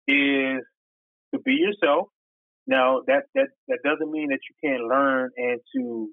[0.07, 0.61] is
[1.33, 2.09] to be yourself
[2.67, 6.09] now that that that doesn't mean that you can't learn and to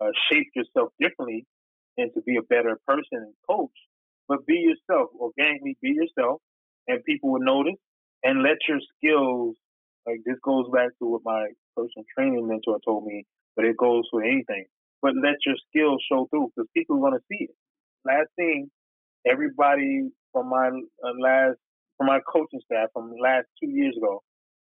[0.00, 1.46] uh, shape yourself differently
[1.96, 3.72] and to be a better person and coach.
[4.28, 6.40] But be yourself, organically be yourself,
[6.86, 7.80] and people will notice.
[8.22, 9.56] And let your skills,
[10.06, 13.24] like this goes back to what my personal training mentor told me,
[13.56, 14.66] but it goes for anything.
[15.00, 17.54] But let your skills show through because people are going to see it.
[18.04, 18.70] Last thing,
[19.26, 21.58] everybody from my uh, last,
[21.96, 24.22] from my coaching staff from last two years ago,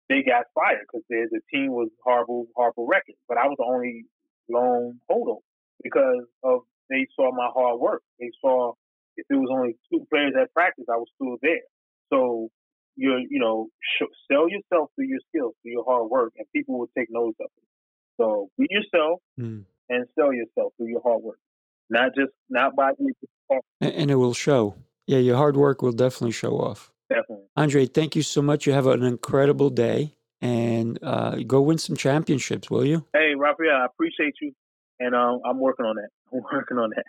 [0.09, 3.15] they got fired because the, the team was horrible, horrible record.
[3.27, 4.05] But I was the only
[4.49, 5.41] lone holdover
[5.83, 8.03] because of they saw my hard work.
[8.19, 8.73] They saw
[9.17, 11.65] if there was only two players at practice, I was still there.
[12.09, 12.49] So
[12.95, 16.79] you you know sh- sell yourself through your skills, through your hard work, and people
[16.79, 17.63] will take notice of it.
[18.17, 19.63] So be yourself mm.
[19.89, 21.39] and sell yourself through your hard work,
[21.89, 22.91] not just not by
[23.81, 24.75] and, and it will show.
[25.07, 26.91] Yeah, your hard work will definitely show off.
[27.09, 27.45] Definitely.
[27.55, 28.65] Andre, thank you so much.
[28.65, 33.05] You have an incredible day and uh, go win some championships, will you?
[33.13, 34.53] Hey, Raphael, I appreciate you.
[34.99, 36.09] And um, I'm working on that.
[36.33, 37.05] I'm working on that.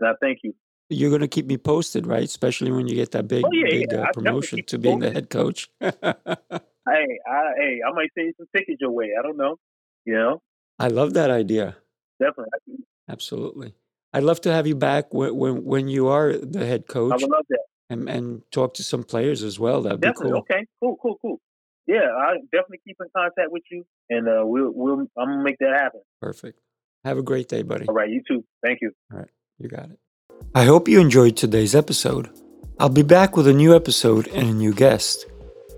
[0.00, 0.54] And I thank you.
[0.90, 2.22] You're going to keep me posted, right?
[2.22, 4.00] Especially when you get that big, oh, yeah, big yeah.
[4.00, 5.10] Uh, promotion to being posted.
[5.10, 5.70] the head coach.
[5.80, 9.12] hey, I, hey, I might send you some tickets your way.
[9.18, 9.56] I don't know.
[10.04, 10.42] You know?
[10.78, 11.76] I love that idea.
[12.20, 12.84] Definitely.
[13.08, 13.74] Absolutely.
[14.12, 17.12] I'd love to have you back when, when, when you are the head coach.
[17.12, 17.60] I would love that
[17.94, 19.82] and and talk to some players as well.
[19.82, 20.26] That'd definitely.
[20.26, 20.38] be cool.
[20.40, 21.40] Okay, cool, cool, cool.
[21.86, 25.58] Yeah, I definitely keep in contact with you, and uh, we'll we'll I'm gonna make
[25.58, 26.00] that happen.
[26.20, 26.58] Perfect.
[27.04, 27.86] Have a great day, buddy.
[27.86, 28.44] All right, you too.
[28.62, 28.92] Thank you.
[29.12, 29.28] All right,
[29.58, 29.98] you got it.
[30.54, 32.30] I hope you enjoyed today's episode.
[32.78, 35.26] I'll be back with a new episode and a new guest.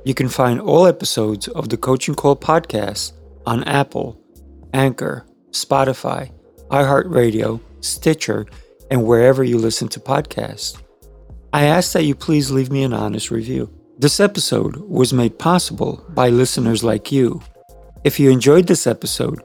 [0.04, 3.12] You can find all episodes of the Coaching Call podcast
[3.44, 4.20] on Apple,
[4.72, 6.30] Anchor, Spotify,
[6.70, 8.46] iHeartRadio, Stitcher,
[8.90, 10.80] and wherever you listen to podcasts.
[11.56, 13.72] I ask that you please leave me an honest review.
[13.96, 17.40] This episode was made possible by listeners like you.
[18.04, 19.42] If you enjoyed this episode,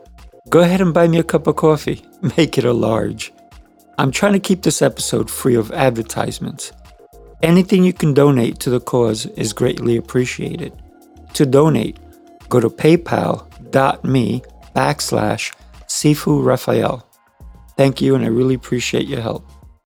[0.50, 2.04] go ahead and buy me a cup of coffee.
[2.36, 3.32] Make it a large.
[3.98, 6.74] I'm trying to keep this episode free of advertisements.
[7.44, 10.74] Anything you can donate to the cause is greatly appreciated.
[11.36, 11.98] To donate,
[12.50, 14.42] go to paypal.me
[14.76, 15.54] backslash
[15.88, 17.08] Sifu Raphael.
[17.78, 19.50] Thank you, and I really appreciate your help.